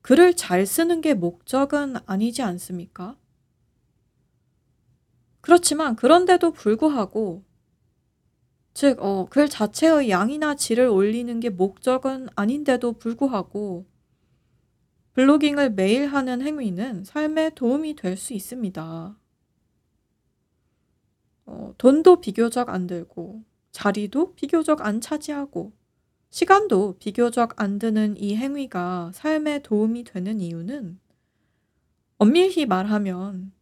글을 0.00 0.36
잘 0.36 0.64
쓰는 0.64 1.02
게 1.02 1.12
목적은 1.12 1.96
아니지 2.06 2.40
않습니까? 2.40 3.18
그렇지만 5.40 5.96
그런데도 5.96 6.52
불구하고 6.52 7.42
즉 8.74 9.00
어 9.00 9.26
글 9.28 9.48
자체의 9.48 10.08
양이나 10.08 10.54
질을 10.54 10.86
올리는 10.86 11.40
게 11.40 11.50
목적은 11.50 12.28
아닌데도 12.36 12.92
불구하고 12.92 13.86
블로깅을 15.14 15.70
매일 15.72 16.06
하는 16.06 16.40
행위는 16.42 17.02
삶에 17.02 17.50
도움이 17.56 17.96
될 17.96 18.16
수 18.16 18.34
있습니다. 18.34 19.18
어, 21.46 21.72
돈도 21.78 22.20
비교적 22.20 22.68
안 22.68 22.86
들고 22.86 23.42
자리도 23.72 24.34
비교적 24.34 24.84
안 24.84 25.00
차지하고 25.00 25.72
시간도 26.30 26.96
비교적 26.98 27.60
안 27.60 27.78
드는 27.78 28.16
이 28.18 28.36
행위가 28.36 29.12
삶에 29.14 29.62
도움이 29.62 30.04
되는 30.04 30.40
이유는 30.40 30.98
엄밀히 32.18 32.66
말하면 32.66 33.52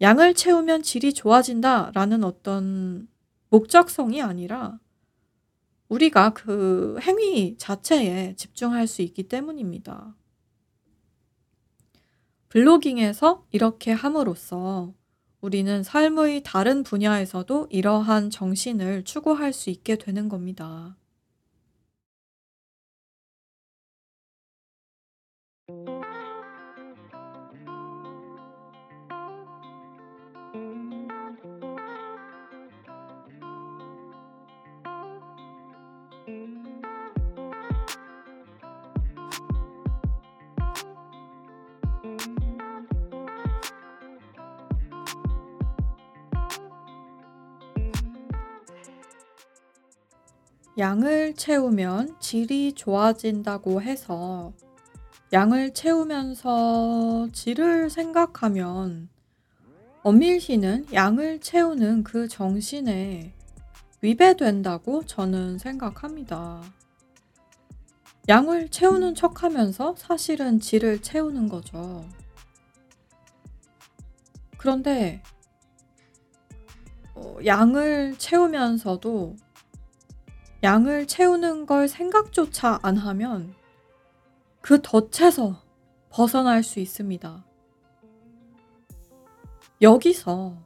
양을 0.00 0.34
채우면 0.34 0.82
질이 0.82 1.14
좋아진다 1.14 1.92
라는 1.94 2.22
어떤 2.22 3.08
목적성이 3.48 4.20
아니라 4.20 4.78
우리가 5.88 6.34
그 6.34 6.98
행위 7.00 7.56
자체에 7.56 8.34
집중할 8.36 8.86
수 8.86 9.02
있기 9.02 9.28
때문입니다. 9.28 10.14
블로깅에서 12.48 13.46
이렇게 13.52 13.92
함으로써 13.92 14.92
우리는 15.40 15.82
삶의 15.82 16.42
다른 16.44 16.82
분야에서도 16.82 17.68
이러한 17.70 18.30
정신을 18.30 19.04
추구할 19.04 19.52
수 19.52 19.70
있게 19.70 19.96
되는 19.96 20.28
겁니다. 20.28 20.96
양을 50.78 51.34
채우면 51.36 52.16
질이 52.20 52.74
좋아진다고 52.74 53.80
해서 53.80 54.52
양을 55.32 55.72
채우면서 55.72 57.28
질을 57.32 57.88
생각하면 57.88 59.08
엄밀히는 60.02 60.92
양을 60.92 61.40
채우는 61.40 62.04
그 62.04 62.28
정신에 62.28 63.32
위배된다고 64.02 65.06
저는 65.06 65.58
생각합니다. 65.58 66.62
양을 68.28 68.68
채우는 68.68 69.14
척 69.14 69.42
하면서 69.42 69.94
사실은 69.96 70.60
질을 70.60 71.00
채우는 71.00 71.48
거죠. 71.48 72.04
그런데 74.58 75.22
어, 77.14 77.38
양을 77.44 78.16
채우면서도 78.18 79.36
양을 80.66 81.06
채우는 81.06 81.64
걸 81.66 81.86
생각조차 81.86 82.80
안 82.82 82.96
하면 82.96 83.54
그 84.60 84.82
덫에서 84.82 85.62
벗어날 86.10 86.64
수 86.64 86.80
있습니다. 86.80 87.44
여기서 89.80 90.56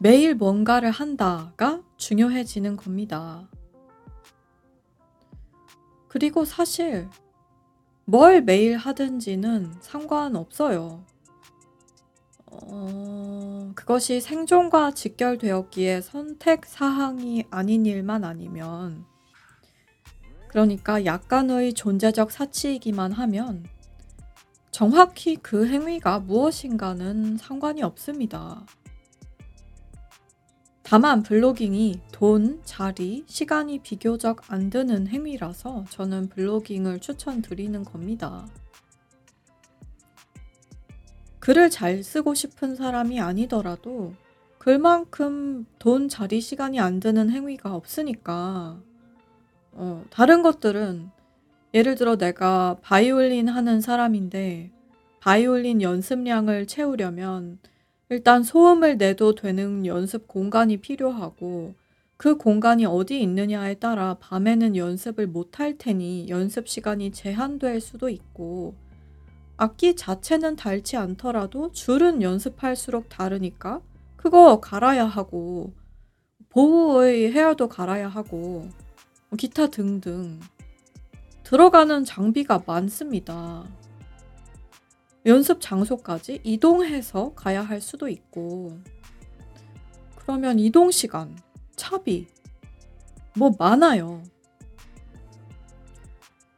매일 0.00 0.34
뭔가를 0.34 0.90
한다가 0.90 1.80
중요해지는 1.98 2.76
겁니다. 2.76 3.48
그리고 6.08 6.44
사실 6.44 7.08
뭘 8.06 8.42
매일 8.42 8.76
하든지는 8.76 9.72
상관없어요. 9.78 11.04
어, 12.46 13.70
그것이 13.76 14.20
생존과 14.20 14.94
직결되었기에 14.94 16.00
선택 16.00 16.66
사항이 16.66 17.44
아닌 17.52 17.86
일만 17.86 18.24
아니면 18.24 19.13
그러니까 20.54 21.04
약간의 21.04 21.74
존재적 21.74 22.30
사치이기만 22.30 23.10
하면 23.10 23.64
정확히 24.70 25.34
그 25.34 25.66
행위가 25.66 26.20
무엇인가는 26.20 27.36
상관이 27.38 27.82
없습니다. 27.82 28.64
다만 30.84 31.24
블로깅이 31.24 32.02
돈, 32.12 32.60
자리, 32.64 33.24
시간이 33.26 33.80
비교적 33.80 34.52
안 34.52 34.70
드는 34.70 35.08
행위라서 35.08 35.86
저는 35.90 36.28
블로깅을 36.28 37.00
추천드리는 37.00 37.82
겁니다. 37.82 38.46
글을 41.40 41.68
잘 41.68 42.04
쓰고 42.04 42.34
싶은 42.34 42.76
사람이 42.76 43.20
아니더라도 43.20 44.14
글만큼 44.58 45.66
돈, 45.80 46.08
자리, 46.08 46.40
시간이 46.40 46.78
안 46.78 47.00
드는 47.00 47.30
행위가 47.30 47.74
없으니까 47.74 48.80
어, 49.76 50.04
다른 50.10 50.42
것들은 50.42 51.10
예를 51.72 51.96
들어 51.96 52.16
내가 52.16 52.76
바이올린 52.82 53.48
하는 53.48 53.80
사람인데 53.80 54.70
바이올린 55.20 55.82
연습량을 55.82 56.66
채우려면 56.66 57.58
일단 58.10 58.42
소음을 58.42 58.98
내도 58.98 59.34
되는 59.34 59.84
연습 59.86 60.28
공간이 60.28 60.76
필요하고 60.76 61.74
그 62.16 62.36
공간이 62.36 62.86
어디 62.86 63.20
있느냐에 63.22 63.74
따라 63.74 64.14
밤에는 64.20 64.76
연습을 64.76 65.26
못 65.26 65.58
할 65.58 65.76
테니 65.78 66.28
연습 66.28 66.68
시간이 66.68 67.10
제한될 67.12 67.80
수도 67.80 68.08
있고 68.08 68.74
악기 69.56 69.96
자체는 69.96 70.56
닳지 70.56 70.96
않더라도 70.96 71.72
줄은 71.72 72.22
연습할수록 72.22 73.08
다르니까 73.08 73.80
그거 74.16 74.60
갈아야 74.60 75.04
하고 75.06 75.72
보호의 76.50 77.32
헤어도 77.32 77.68
갈아야 77.68 78.08
하고 78.08 78.36
뭐 78.36 78.83
기타 79.38 79.66
등등 79.66 80.40
들어가는 81.42 82.04
장비가 82.04 82.62
많습니다. 82.66 83.64
연습 85.26 85.60
장소까지 85.60 86.40
이동해서 86.42 87.34
가야 87.34 87.62
할 87.62 87.80
수도 87.80 88.08
있고 88.08 88.78
그러면 90.16 90.58
이동 90.58 90.90
시간, 90.90 91.36
차비 91.76 92.26
뭐 93.36 93.52
많아요. 93.58 94.22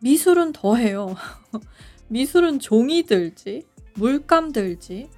미술은 0.01 0.53
더해요. 0.53 1.15
미술은 2.09 2.61
종이 2.61 3.03
들지, 3.05 3.67
물감 3.95 4.53
들지, 4.53 5.09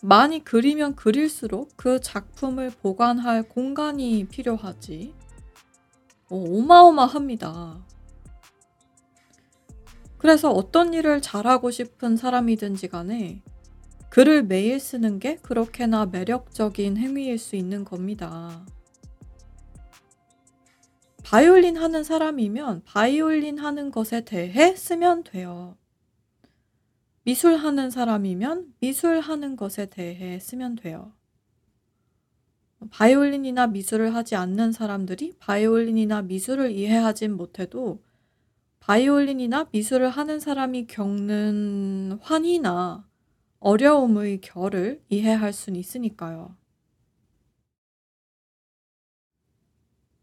많이 0.00 0.44
그리면 0.44 0.94
그릴수록 0.94 1.70
그 1.76 2.00
작품을 2.00 2.70
보관할 2.70 3.42
공간이 3.42 4.26
필요하지. 4.26 5.12
어, 6.30 6.36
어마어마합니다. 6.36 7.84
그래서 10.18 10.50
어떤 10.50 10.92
일을 10.94 11.22
잘하고 11.22 11.70
싶은 11.70 12.16
사람이든지 12.16 12.88
간에 12.88 13.42
글을 14.10 14.44
매일 14.44 14.80
쓰는 14.80 15.18
게 15.18 15.36
그렇게나 15.36 16.06
매력적인 16.06 16.96
행위일 16.96 17.38
수 17.38 17.56
있는 17.56 17.84
겁니다. 17.84 18.66
바이올린 21.22 21.76
하는 21.76 22.04
사람이면 22.04 22.82
바이올린 22.84 23.58
하는 23.58 23.90
것에 23.90 24.24
대해 24.24 24.74
쓰면 24.74 25.24
돼요. 25.24 25.76
미술 27.22 27.56
하는 27.56 27.90
사람이면 27.90 28.74
미술 28.80 29.20
하는 29.20 29.54
것에 29.54 29.86
대해 29.86 30.38
쓰면 30.40 30.76
돼요. 30.76 31.12
바이올린이나 32.90 33.66
미술을 33.68 34.14
하지 34.14 34.36
않는 34.36 34.72
사람들이 34.72 35.34
바이올린이나 35.38 36.22
미술을 36.22 36.70
이해하진 36.72 37.36
못해도 37.36 38.02
바이올린이나 38.80 39.68
미술을 39.72 40.08
하는 40.08 40.40
사람이 40.40 40.86
겪는 40.86 42.18
환희나 42.22 43.06
어려움의 43.60 44.40
결을 44.40 45.02
이해할 45.08 45.52
수는 45.52 45.78
있으니까요. 45.78 46.56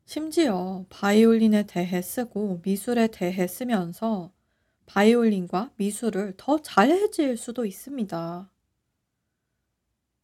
심지어 0.06 0.86
바이올린에 0.90 1.64
대해 1.68 2.02
쓰고 2.02 2.62
미술에 2.64 3.08
대해 3.08 3.48
쓰면서 3.48 4.32
바이올린과 4.86 5.72
미술을 5.78 6.36
더 6.38 6.62
잘해질 6.62 7.38
수도 7.38 7.66
있습니다. 7.66 8.50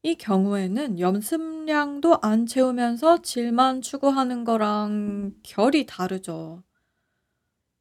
이 0.04 0.14
경우에는 0.16 1.00
연습량도 1.00 2.20
안 2.22 2.46
채우면서 2.46 3.24
질만 3.24 3.82
추구하는 3.82 4.44
거랑 4.44 5.34
결이 5.42 5.88
다르죠. 5.88 6.62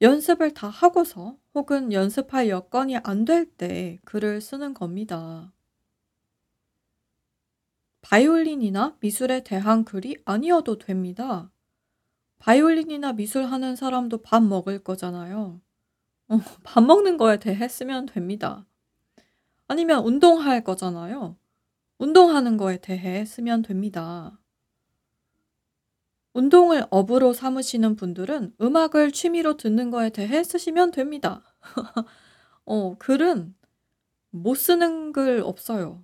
연습을 0.03 0.53
다 0.53 0.69
하고서 0.69 1.39
혹은 1.55 1.93
연습할 1.93 2.49
여건이 2.49 2.97
안 3.05 3.25
될 3.25 3.57
때 3.57 4.01
글을 4.05 4.41
쓰는 4.41 4.75
겁니다. 4.75 5.53
바이올린이나 8.03 8.97
미술에 9.01 9.43
대한 9.43 9.85
글이 9.87 10.17
아니어도 10.27 10.77
됩니다. 10.79 11.51
바이올린이나 12.39 13.15
미술 13.15 13.45
하는 13.47 13.77
사람도 13.77 14.23
밥 14.23 14.43
먹을 14.43 14.79
거잖아요. 14.85 15.61
어, 16.29 16.39
밥 16.65 16.83
먹는 16.85 17.17
거에 17.19 17.39
대해 17.39 17.69
쓰면 17.69 18.07
됩니다. 18.07 18.67
아니면 19.69 20.05
운동할 20.05 20.63
거잖아요. 20.65 21.37
운동하는 22.01 22.57
거에 22.57 22.79
대해 22.79 23.27
쓰면 23.27 23.61
됩니다. 23.61 24.41
운동을 26.33 26.87
업으로 26.89 27.35
삼으시는 27.35 27.97
분들은 27.97 28.55
음악을 28.59 29.13
취미로 29.13 29.59
듣는 29.59 29.91
거에 29.91 30.09
대해 30.09 30.43
쓰시면 30.43 30.93
됩니다. 30.93 31.43
어, 32.65 32.97
글은 32.97 33.55
못 34.31 34.55
쓰는 34.55 35.13
글 35.13 35.43
없어요. 35.45 36.03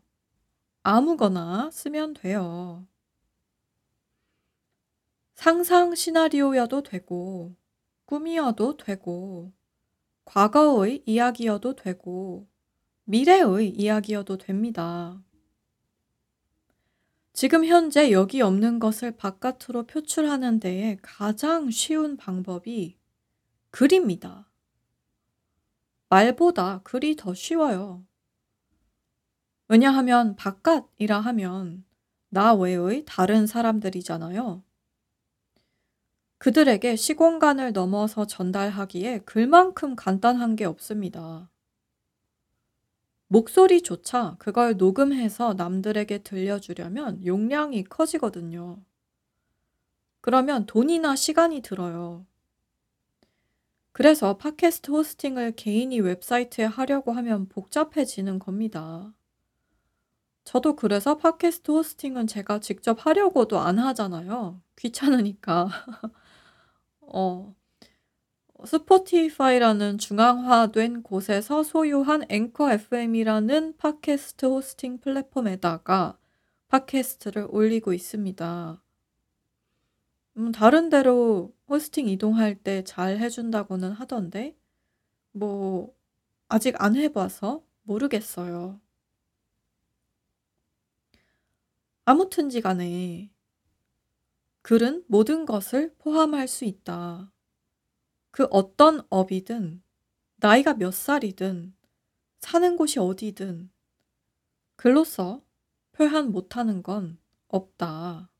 아무거나 0.82 1.70
쓰면 1.72 2.12
돼요. 2.12 2.86
상상 5.34 5.94
시나리오여도 5.94 6.82
되고, 6.82 7.56
꿈이어도 8.04 8.76
되고, 8.76 9.50
과거의 10.26 11.02
이야기여도 11.06 11.74
되고, 11.74 12.46
미래의 13.04 13.70
이야기여도 13.70 14.36
됩니다. 14.36 15.22
지금 17.36 17.66
현재 17.66 18.12
여기 18.12 18.40
없는 18.40 18.78
것을 18.78 19.14
바깥으로 19.14 19.82
표출하는 19.86 20.58
데에 20.58 20.96
가장 21.02 21.70
쉬운 21.70 22.16
방법이 22.16 22.96
글입니다. 23.68 24.50
말보다 26.08 26.80
글이 26.82 27.16
더 27.16 27.34
쉬워요. 27.34 28.06
왜냐하면 29.68 30.34
바깥이라 30.36 31.20
하면 31.20 31.84
나 32.30 32.54
외의 32.54 33.04
다른 33.04 33.46
사람들이잖아요. 33.46 34.64
그들에게 36.38 36.96
시공간을 36.96 37.74
넘어서 37.74 38.26
전달하기에 38.26 39.24
글만큼 39.26 39.94
간단한 39.94 40.56
게 40.56 40.64
없습니다. 40.64 41.50
목소리조차 43.28 44.36
그걸 44.38 44.76
녹음해서 44.76 45.54
남들에게 45.54 46.18
들려주려면 46.18 47.24
용량이 47.24 47.84
커지거든요. 47.84 48.82
그러면 50.20 50.66
돈이나 50.66 51.16
시간이 51.16 51.60
들어요. 51.62 52.26
그래서 53.92 54.36
팟캐스트 54.36 54.90
호스팅을 54.90 55.52
개인이 55.52 55.98
웹사이트에 56.00 56.66
하려고 56.66 57.12
하면 57.12 57.48
복잡해지는 57.48 58.38
겁니다. 58.38 59.14
저도 60.44 60.76
그래서 60.76 61.16
팟캐스트 61.16 61.70
호스팅은 61.70 62.26
제가 62.26 62.60
직접 62.60 63.04
하려고도 63.04 63.58
안 63.58 63.78
하잖아요. 63.78 64.60
귀찮으니까. 64.76 65.68
어. 67.00 67.54
스포티파이라는 68.66 69.98
중앙화된 69.98 71.02
곳에서 71.02 71.62
소유한 71.62 72.24
앵커 72.28 72.70
FM이라는 72.72 73.76
팟캐스트 73.76 74.46
호스팅 74.46 74.98
플랫폼에다가 74.98 76.18
팟캐스트를 76.68 77.46
올리고 77.50 77.92
있습니다. 77.92 78.82
음, 80.36 80.52
다른 80.52 80.88
데로 80.90 81.54
호스팅 81.68 82.08
이동할 82.08 82.56
때 82.56 82.82
잘 82.84 83.18
해준다고는 83.18 83.92
하던데, 83.92 84.56
뭐, 85.32 85.94
아직 86.48 86.74
안 86.82 86.96
해봐서 86.96 87.64
모르겠어요. 87.84 88.80
아무튼지 92.04 92.60
간에 92.60 93.30
글은 94.62 95.04
모든 95.08 95.46
것을 95.46 95.94
포함할 95.98 96.48
수 96.48 96.64
있다. 96.64 97.32
그 98.36 98.46
어떤 98.50 99.00
업이든, 99.08 99.82
나이가 100.40 100.74
몇 100.74 100.92
살이든, 100.92 101.74
사는 102.40 102.76
곳이 102.76 102.98
어디든, 102.98 103.70
글로써 104.76 105.42
표현 105.92 106.32
못하는 106.32 106.82
건 106.82 107.18
없다. 107.48 108.30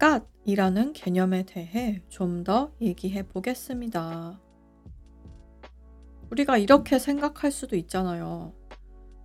바깥이라는 0.00 0.94
개념에 0.94 1.44
대해 1.44 2.02
좀 2.08 2.42
더 2.42 2.72
얘기해 2.80 3.28
보겠습니다. 3.28 4.40
우리가 6.30 6.56
이렇게 6.56 6.98
생각할 6.98 7.52
수도 7.52 7.76
있잖아요. 7.76 8.54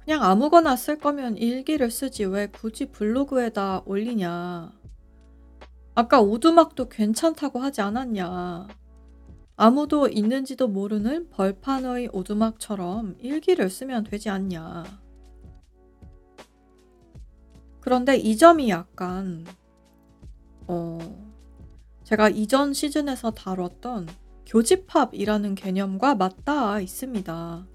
그냥 0.04 0.22
아무거나 0.24 0.76
쓸 0.76 1.00
거면 1.00 1.38
일기를 1.38 1.90
쓰지 1.90 2.26
왜 2.26 2.48
굳이 2.48 2.92
블로그에다 2.92 3.84
올리냐. 3.86 4.74
아까 5.96 6.20
오두막도 6.20 6.90
괜찮다고 6.90 7.60
하지 7.60 7.80
않았냐. 7.80 8.68
아무도 9.56 10.10
있는지도 10.10 10.68
모르는 10.68 11.30
벌판의 11.30 12.10
오두막처럼 12.12 13.16
일기를 13.20 13.70
쓰면 13.70 14.04
되지 14.04 14.30
않냐. 14.30 14.84
그런데 17.80 18.18
이 18.18 18.36
점이 18.36 18.70
약간 18.70 19.46
어, 20.68 21.00
제가 22.04 22.30
이전 22.30 22.74
시즌에서 22.74 23.32
다뤘던 23.32 24.08
교집합이라는 24.46 25.56
개념과 25.56 26.16
맞닿아 26.16 26.80
있습니다. 26.80 27.68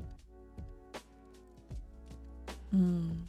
음, 2.72 3.28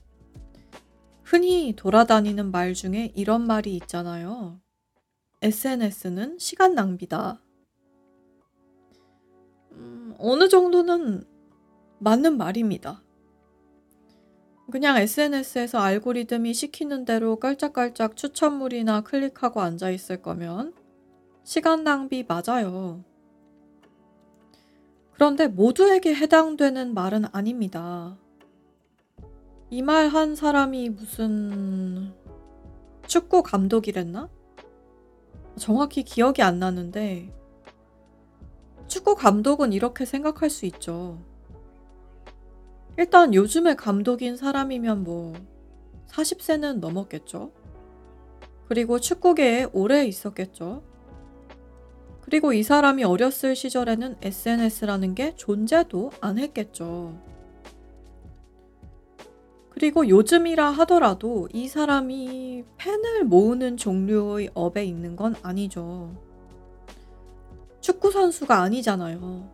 흔히 1.24 1.74
돌아다니는 1.76 2.52
말 2.52 2.74
중에 2.74 3.12
이런 3.16 3.48
말이 3.48 3.76
있잖아요. 3.78 4.60
SNS는 5.42 6.38
시간 6.38 6.76
낭비다. 6.76 7.42
음, 9.72 10.14
어느 10.20 10.50
정도는 10.50 11.24
맞는 12.00 12.38
말입니다. 12.38 13.02
그냥 14.72 14.98
SNS에서 14.98 15.80
알고리즘이 15.80 16.54
시키는 16.54 17.06
대로 17.06 17.38
깔짝깔짝 17.38 18.16
추천물이나 18.16 19.02
클릭하고 19.02 19.62
앉아 19.62 19.92
있을 19.92 20.22
거면 20.22 20.74
시간 21.44 21.84
낭비 21.84 22.26
맞아요. 22.28 23.04
그런데 25.14 25.48
모두에게 25.48 26.16
해당되는 26.16 26.94
말은 26.94 27.26
아닙니다. 27.32 28.18
이 29.70 29.82
말 29.82 30.10
한 30.10 30.36
사람이 30.36 30.90
무슨 30.90 32.14
축구 33.08 33.44
감독이랬나? 33.44 34.30
정확히 35.58 36.04
기억이 36.04 36.42
안 36.42 36.60
나는데 36.60 37.34
축구 38.88 39.16
감독은 39.16 39.74
이렇게 39.74 40.06
생각할 40.06 40.50
수 40.50 40.66
있죠. 40.66 41.20
일단 42.98 43.34
요즘에 43.34 43.76
감독인 43.76 44.36
사람이면 44.36 45.04
뭐 45.04 45.34
40세는 46.08 46.80
넘었겠죠. 46.80 47.52
그리고 48.68 49.00
축구계에 49.00 49.68
오래 49.74 50.06
있었겠죠. 50.06 50.84
그리고 52.22 52.54
이 52.54 52.64
사람이 52.64 53.04
어렸을 53.04 53.56
시절에는 53.56 54.18
SNS라는 54.22 55.16
게 55.16 55.36
존재도 55.36 56.12
안 56.22 56.38
했겠죠. 56.38 57.20
그리고 59.70 60.08
요즘이라 60.08 60.70
하더라도 60.70 61.50
이 61.52 61.68
사람이 61.68 62.64
팬을 62.78 63.24
모으는 63.26 63.78
종류의 63.78 64.52
업에 64.54 64.86
있는 64.86 65.16
건 65.16 65.36
아니죠. 65.42 66.16
축구 67.80 68.12
선수가 68.12 68.62
아니잖아요. 68.62 69.50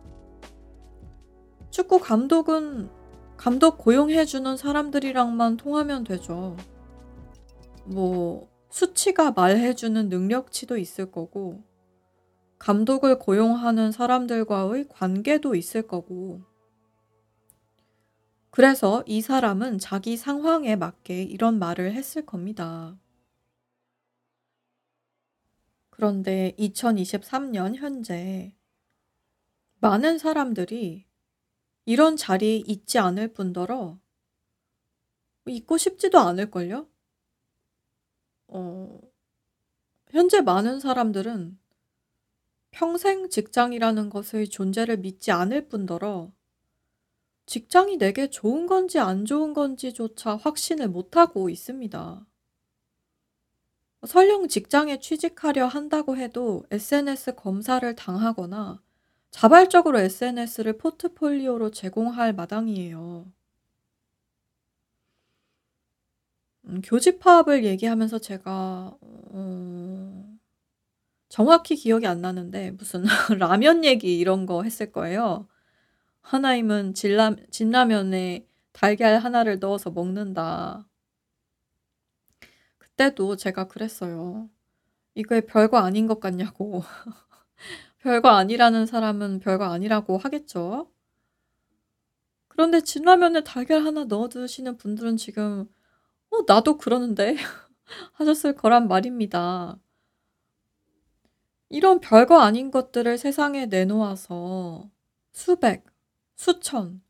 축구 1.70 1.98
감독은 1.98 2.90
감독 3.38 3.78
고용해주는 3.78 4.56
사람들이랑만 4.56 5.56
통하면 5.56 6.02
되죠. 6.02 6.56
뭐, 7.84 8.50
수치가 8.68 9.30
말해주는 9.30 10.08
능력치도 10.08 10.76
있을 10.76 11.12
거고, 11.12 11.62
감독을 12.58 13.20
고용하는 13.20 13.92
사람들과의 13.92 14.88
관계도 14.88 15.54
있을 15.54 15.86
거고, 15.86 16.42
그래서 18.50 19.04
이 19.06 19.20
사람은 19.20 19.78
자기 19.78 20.16
상황에 20.16 20.74
맞게 20.74 21.22
이런 21.22 21.60
말을 21.60 21.92
했을 21.92 22.26
겁니다. 22.26 22.98
그런데 25.90 26.56
2023년 26.58 27.76
현재 27.76 28.56
많은 29.80 30.18
사람들이 30.18 31.07
이런 31.88 32.18
자리에 32.18 32.64
있지 32.66 32.98
않을 32.98 33.32
뿐더러 33.32 33.98
있고 35.46 35.78
싶지도 35.78 36.18
않을걸요? 36.18 36.86
어, 38.48 39.00
현재 40.10 40.42
많은 40.42 40.80
사람들은 40.80 41.58
평생 42.72 43.30
직장이라는 43.30 44.10
것의 44.10 44.50
존재를 44.50 44.98
믿지 44.98 45.30
않을 45.30 45.70
뿐더러 45.70 46.30
직장이 47.46 47.96
내게 47.96 48.28
좋은 48.28 48.66
건지 48.66 48.98
안 48.98 49.24
좋은 49.24 49.54
건지조차 49.54 50.36
확신을 50.36 50.88
못하고 50.90 51.48
있습니다. 51.48 52.26
설령 54.06 54.48
직장에 54.48 55.00
취직하려 55.00 55.66
한다고 55.66 56.18
해도 56.18 56.66
SNS 56.70 57.36
검사를 57.36 57.96
당하거나 57.96 58.82
자발적으로 59.30 60.00
SNS를 60.00 60.76
포트폴리오로 60.78 61.70
제공할 61.70 62.34
마당이에요. 62.34 63.26
음, 66.66 66.80
교집합을 66.82 67.64
얘기하면서 67.64 68.18
제가 68.18 68.96
어, 69.00 70.38
정확히 71.28 71.76
기억이 71.76 72.06
안 72.06 72.20
나는데 72.20 72.72
무슨 72.72 73.04
라면 73.38 73.84
얘기 73.84 74.18
이런 74.18 74.46
거 74.46 74.62
했을 74.62 74.92
거예요. 74.92 75.48
하나임은 76.22 76.94
진라, 76.94 77.36
진라면에 77.50 78.46
달걀 78.72 79.18
하나를 79.18 79.58
넣어서 79.60 79.90
먹는다. 79.90 80.86
그때도 82.78 83.36
제가 83.36 83.68
그랬어요. 83.68 84.48
이거에 85.14 85.42
별거 85.42 85.78
아닌 85.78 86.06
것 86.06 86.20
같냐고. 86.20 86.82
별거 88.00 88.28
아니라는 88.30 88.86
사람은 88.86 89.38
별거 89.40 89.64
아니라고 89.66 90.18
하겠죠. 90.18 90.90
그런데 92.48 92.80
진라면에 92.80 93.42
달걀 93.44 93.84
하나 93.86 94.04
넣어 94.04 94.28
드시는 94.28 94.76
분들은 94.76 95.16
지금 95.16 95.66
"어 96.30 96.38
나도 96.46 96.78
그러는데." 96.78 97.36
하셨을 98.14 98.54
거란 98.56 98.88
말입니다. 98.88 99.78
이런 101.70 102.00
별거 102.00 102.40
아닌 102.40 102.70
것들을 102.70 103.16
세상에 103.18 103.66
내놓아서 103.66 104.90
수백, 105.32 105.84
수천, 106.36 107.02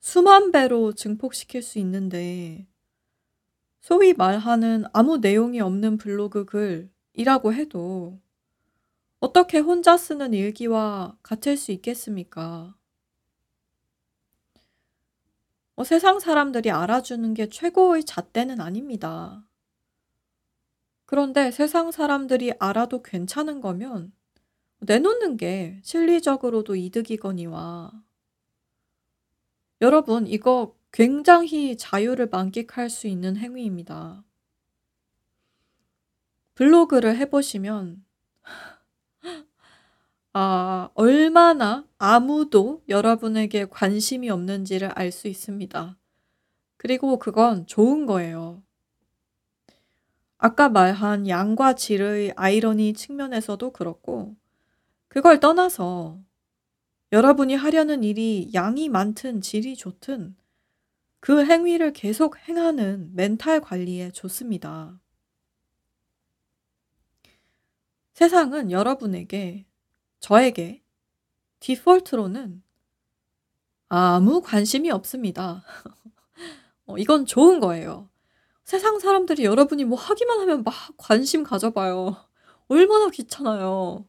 수만 0.00 0.52
배로 0.52 0.92
증폭시킬 0.94 1.62
수 1.62 1.78
있는데 1.80 2.66
소위 3.80 4.14
말하는 4.14 4.84
아무 4.94 5.18
내용이 5.18 5.60
없는 5.60 5.98
블로그 5.98 6.44
글이라고 6.46 7.52
해도 7.52 8.21
어떻게 9.22 9.58
혼자 9.60 9.96
쓰는 9.96 10.34
일기와 10.34 11.16
같을 11.22 11.56
수 11.56 11.70
있겠습니까? 11.70 12.74
뭐 15.76 15.84
세상 15.84 16.18
사람들이 16.18 16.72
알아주는 16.72 17.32
게 17.34 17.48
최고의 17.48 18.02
잣대는 18.02 18.60
아닙니다. 18.60 19.46
그런데 21.06 21.52
세상 21.52 21.92
사람들이 21.92 22.54
알아도 22.58 23.04
괜찮은 23.04 23.60
거면 23.60 24.12
내놓는 24.80 25.36
게 25.36 25.78
실리적으로도 25.84 26.74
이득이거니와 26.74 27.92
여러분 29.82 30.26
이거 30.26 30.74
굉장히 30.90 31.76
자유를 31.76 32.26
만끽할 32.26 32.90
수 32.90 33.06
있는 33.06 33.36
행위입니다. 33.36 34.24
블로그를 36.56 37.16
해보시면 37.18 38.04
아, 40.34 40.90
얼마나 40.94 41.86
아무도 41.98 42.82
여러분에게 42.88 43.66
관심이 43.66 44.30
없는지를 44.30 44.90
알 44.94 45.12
수 45.12 45.28
있습니다. 45.28 45.96
그리고 46.76 47.18
그건 47.18 47.66
좋은 47.66 48.06
거예요. 48.06 48.62
아까 50.38 50.68
말한 50.68 51.26
양과 51.28 51.74
질의 51.74 52.32
아이러니 52.36 52.92
측면에서도 52.94 53.72
그렇고, 53.72 54.36
그걸 55.08 55.40
떠나서 55.40 56.20
여러분이 57.12 57.54
하려는 57.54 58.04
일이 58.04 58.50
양이 58.54 58.88
많든 58.88 59.40
질이 59.42 59.76
좋든 59.76 60.36
그 61.20 61.44
행위를 61.46 61.92
계속 61.92 62.38
행하는 62.48 63.10
멘탈 63.14 63.60
관리에 63.60 64.12
좋습니다. 64.12 65.00
세상은 68.14 68.70
여러분에게, 68.70 69.66
저에게 70.22 70.80
디폴트로는 71.58 72.62
아무 73.88 74.40
관심이 74.40 74.88
없습니다. 74.90 75.64
어, 76.86 76.96
이건 76.96 77.26
좋은 77.26 77.58
거예요. 77.58 78.08
세상 78.62 79.00
사람들이 79.00 79.44
여러분이 79.44 79.84
뭐 79.84 79.98
하기만 79.98 80.40
하면 80.40 80.62
막 80.62 80.74
관심 80.96 81.42
가져봐요. 81.42 82.16
얼마나 82.68 83.10
귀찮아요. 83.10 84.06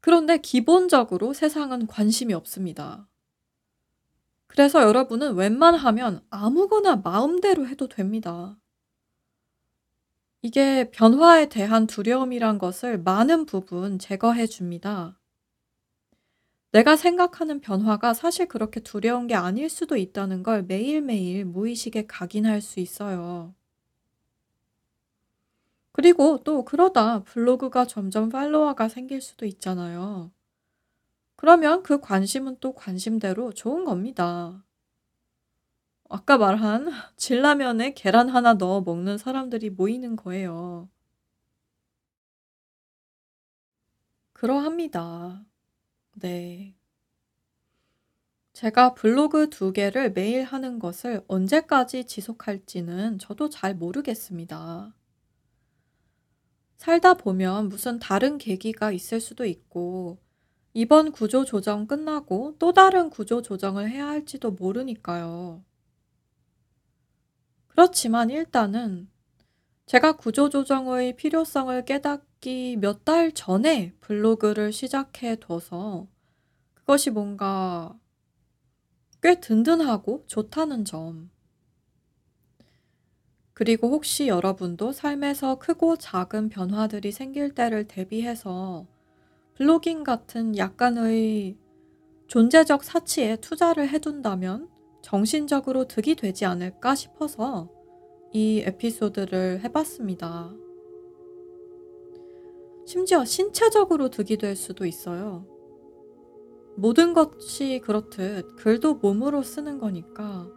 그런데 0.00 0.38
기본적으로 0.38 1.34
세상은 1.34 1.86
관심이 1.86 2.32
없습니다. 2.32 3.06
그래서 4.46 4.82
여러분은 4.82 5.34
웬만하면 5.34 6.24
아무거나 6.30 6.96
마음대로 6.96 7.68
해도 7.68 7.86
됩니다. 7.86 8.56
이게 10.44 10.90
변화에 10.90 11.48
대한 11.48 11.86
두려움이란 11.86 12.58
것을 12.58 12.98
많은 12.98 13.46
부분 13.46 13.98
제거해 13.98 14.46
줍니다. 14.46 15.18
내가 16.70 16.96
생각하는 16.96 17.62
변화가 17.62 18.12
사실 18.12 18.46
그렇게 18.46 18.80
두려운 18.80 19.26
게 19.26 19.34
아닐 19.34 19.70
수도 19.70 19.96
있다는 19.96 20.42
걸 20.42 20.62
매일매일 20.64 21.46
무의식에 21.46 22.06
각인할 22.06 22.60
수 22.60 22.78
있어요. 22.80 23.54
그리고 25.92 26.42
또 26.44 26.66
그러다 26.66 27.22
블로그가 27.22 27.86
점점 27.86 28.28
팔로워가 28.28 28.90
생길 28.90 29.22
수도 29.22 29.46
있잖아요. 29.46 30.30
그러면 31.36 31.82
그 31.82 32.00
관심은 32.00 32.58
또 32.60 32.74
관심대로 32.74 33.54
좋은 33.54 33.86
겁니다. 33.86 34.62
아까 36.14 36.38
말한 36.38 36.92
진라면에 37.16 37.92
계란 37.94 38.28
하나 38.28 38.54
넣어 38.54 38.82
먹는 38.82 39.18
사람들이 39.18 39.70
모이는 39.70 40.14
거예요. 40.14 40.88
그러합니다. 44.32 45.44
네. 46.20 46.76
제가 48.52 48.94
블로그 48.94 49.50
두 49.50 49.72
개를 49.72 50.12
매일 50.12 50.44
하는 50.44 50.78
것을 50.78 51.24
언제까지 51.26 52.04
지속할지는 52.06 53.18
저도 53.18 53.50
잘 53.50 53.74
모르겠습니다. 53.74 54.94
살다 56.76 57.14
보면 57.14 57.68
무슨 57.70 57.98
다른 57.98 58.38
계기가 58.38 58.92
있을 58.92 59.20
수도 59.20 59.44
있고, 59.46 60.18
이번 60.74 61.10
구조 61.10 61.44
조정 61.44 61.88
끝나고 61.88 62.54
또 62.60 62.72
다른 62.72 63.10
구조 63.10 63.42
조정을 63.42 63.90
해야 63.90 64.06
할지도 64.06 64.52
모르니까요. 64.52 65.64
그렇지만 67.74 68.30
일단은 68.30 69.10
제가 69.86 70.16
구조 70.16 70.48
조정의 70.48 71.16
필요성을 71.16 71.84
깨닫기 71.84 72.78
몇 72.80 73.04
달 73.04 73.32
전에 73.32 73.94
블로그를 74.00 74.72
시작해 74.72 75.36
둬서 75.40 76.08
그것이 76.74 77.10
뭔가 77.10 77.98
꽤 79.20 79.40
든든하고 79.40 80.22
좋다는 80.28 80.84
점. 80.84 81.30
그리고 83.52 83.88
혹시 83.90 84.26
여러분도 84.28 84.92
삶에서 84.92 85.58
크고 85.58 85.96
작은 85.96 86.48
변화들이 86.48 87.12
생길 87.12 87.54
때를 87.54 87.86
대비해서 87.86 88.86
블로깅 89.54 90.04
같은 90.04 90.56
약간의 90.58 91.56
존재적 92.28 92.84
사치에 92.84 93.36
투자를 93.36 93.88
해둔다면 93.90 94.68
정신적으로 95.04 95.84
득이 95.84 96.14
되지 96.14 96.46
않을까 96.46 96.94
싶어서 96.94 97.68
이 98.32 98.62
에피소드를 98.66 99.60
해봤습니다. 99.62 100.54
심지어 102.86 103.22
신체적으로 103.26 104.08
득이 104.08 104.38
될 104.38 104.56
수도 104.56 104.86
있어요. 104.86 105.46
모든 106.76 107.12
것이 107.12 107.82
그렇듯 107.84 108.56
글도 108.56 108.94
몸으로 108.94 109.42
쓰는 109.42 109.78
거니까 109.78 110.50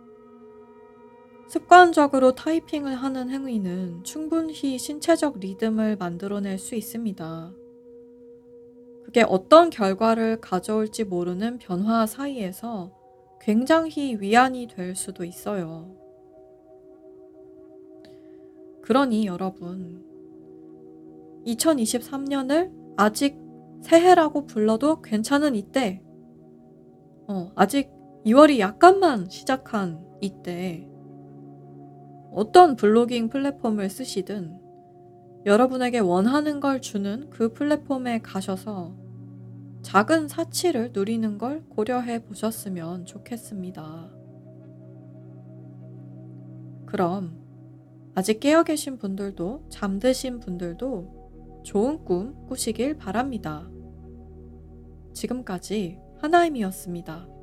습관적으로 1.49 2.33
타이핑을 2.33 2.95
하는 2.95 3.29
행위는 3.29 4.05
충분히 4.05 4.77
신체적 4.77 5.39
리듬을 5.39 5.97
만들어낼 5.97 6.57
수 6.57 6.75
있습니다. 6.75 7.53
그게 9.03 9.25
어떤 9.27 9.69
결과를 9.69 10.39
가져올지 10.39 11.03
모르는 11.03 11.59
변화 11.59 12.05
사이에서 12.05 12.96
굉장히 13.47 14.17
위안이 14.19 14.67
될 14.67 14.93
수도 14.93 15.23
있어요. 15.23 15.95
그러니 18.81 19.25
여러분, 19.25 20.03
2023년을 21.45 22.73
아직 22.97 23.39
새해라고 23.83 24.47
불러도 24.47 25.01
괜찮은 25.01 25.55
이때, 25.55 26.03
어, 27.29 27.49
아직 27.55 27.89
2월이 28.25 28.59
약간만 28.59 29.29
시작한 29.29 30.05
이때, 30.19 30.85
어떤 32.33 32.75
블로깅 32.75 33.29
플랫폼을 33.29 33.89
쓰시든 33.89 34.59
여러분에게 35.45 35.99
원하는 35.99 36.59
걸 36.59 36.81
주는 36.81 37.29
그 37.29 37.53
플랫폼에 37.53 38.19
가셔서 38.19 39.06
작은 39.87 40.27
사치를 40.27 40.91
누리는 40.91 41.37
걸 41.37 41.63
고려해 41.69 42.25
보셨으면 42.25 43.05
좋겠습니다. 43.05 44.11
그럼 46.85 47.41
아직 48.13 48.41
깨어 48.41 48.63
계신 48.63 48.97
분들도 48.97 49.67
잠드신 49.69 50.41
분들도 50.41 51.61
좋은 51.63 52.03
꿈 52.03 52.35
꾸시길 52.47 52.97
바랍니다. 52.97 53.65
지금까지 55.13 56.01
하나임이었습니다. 56.19 57.36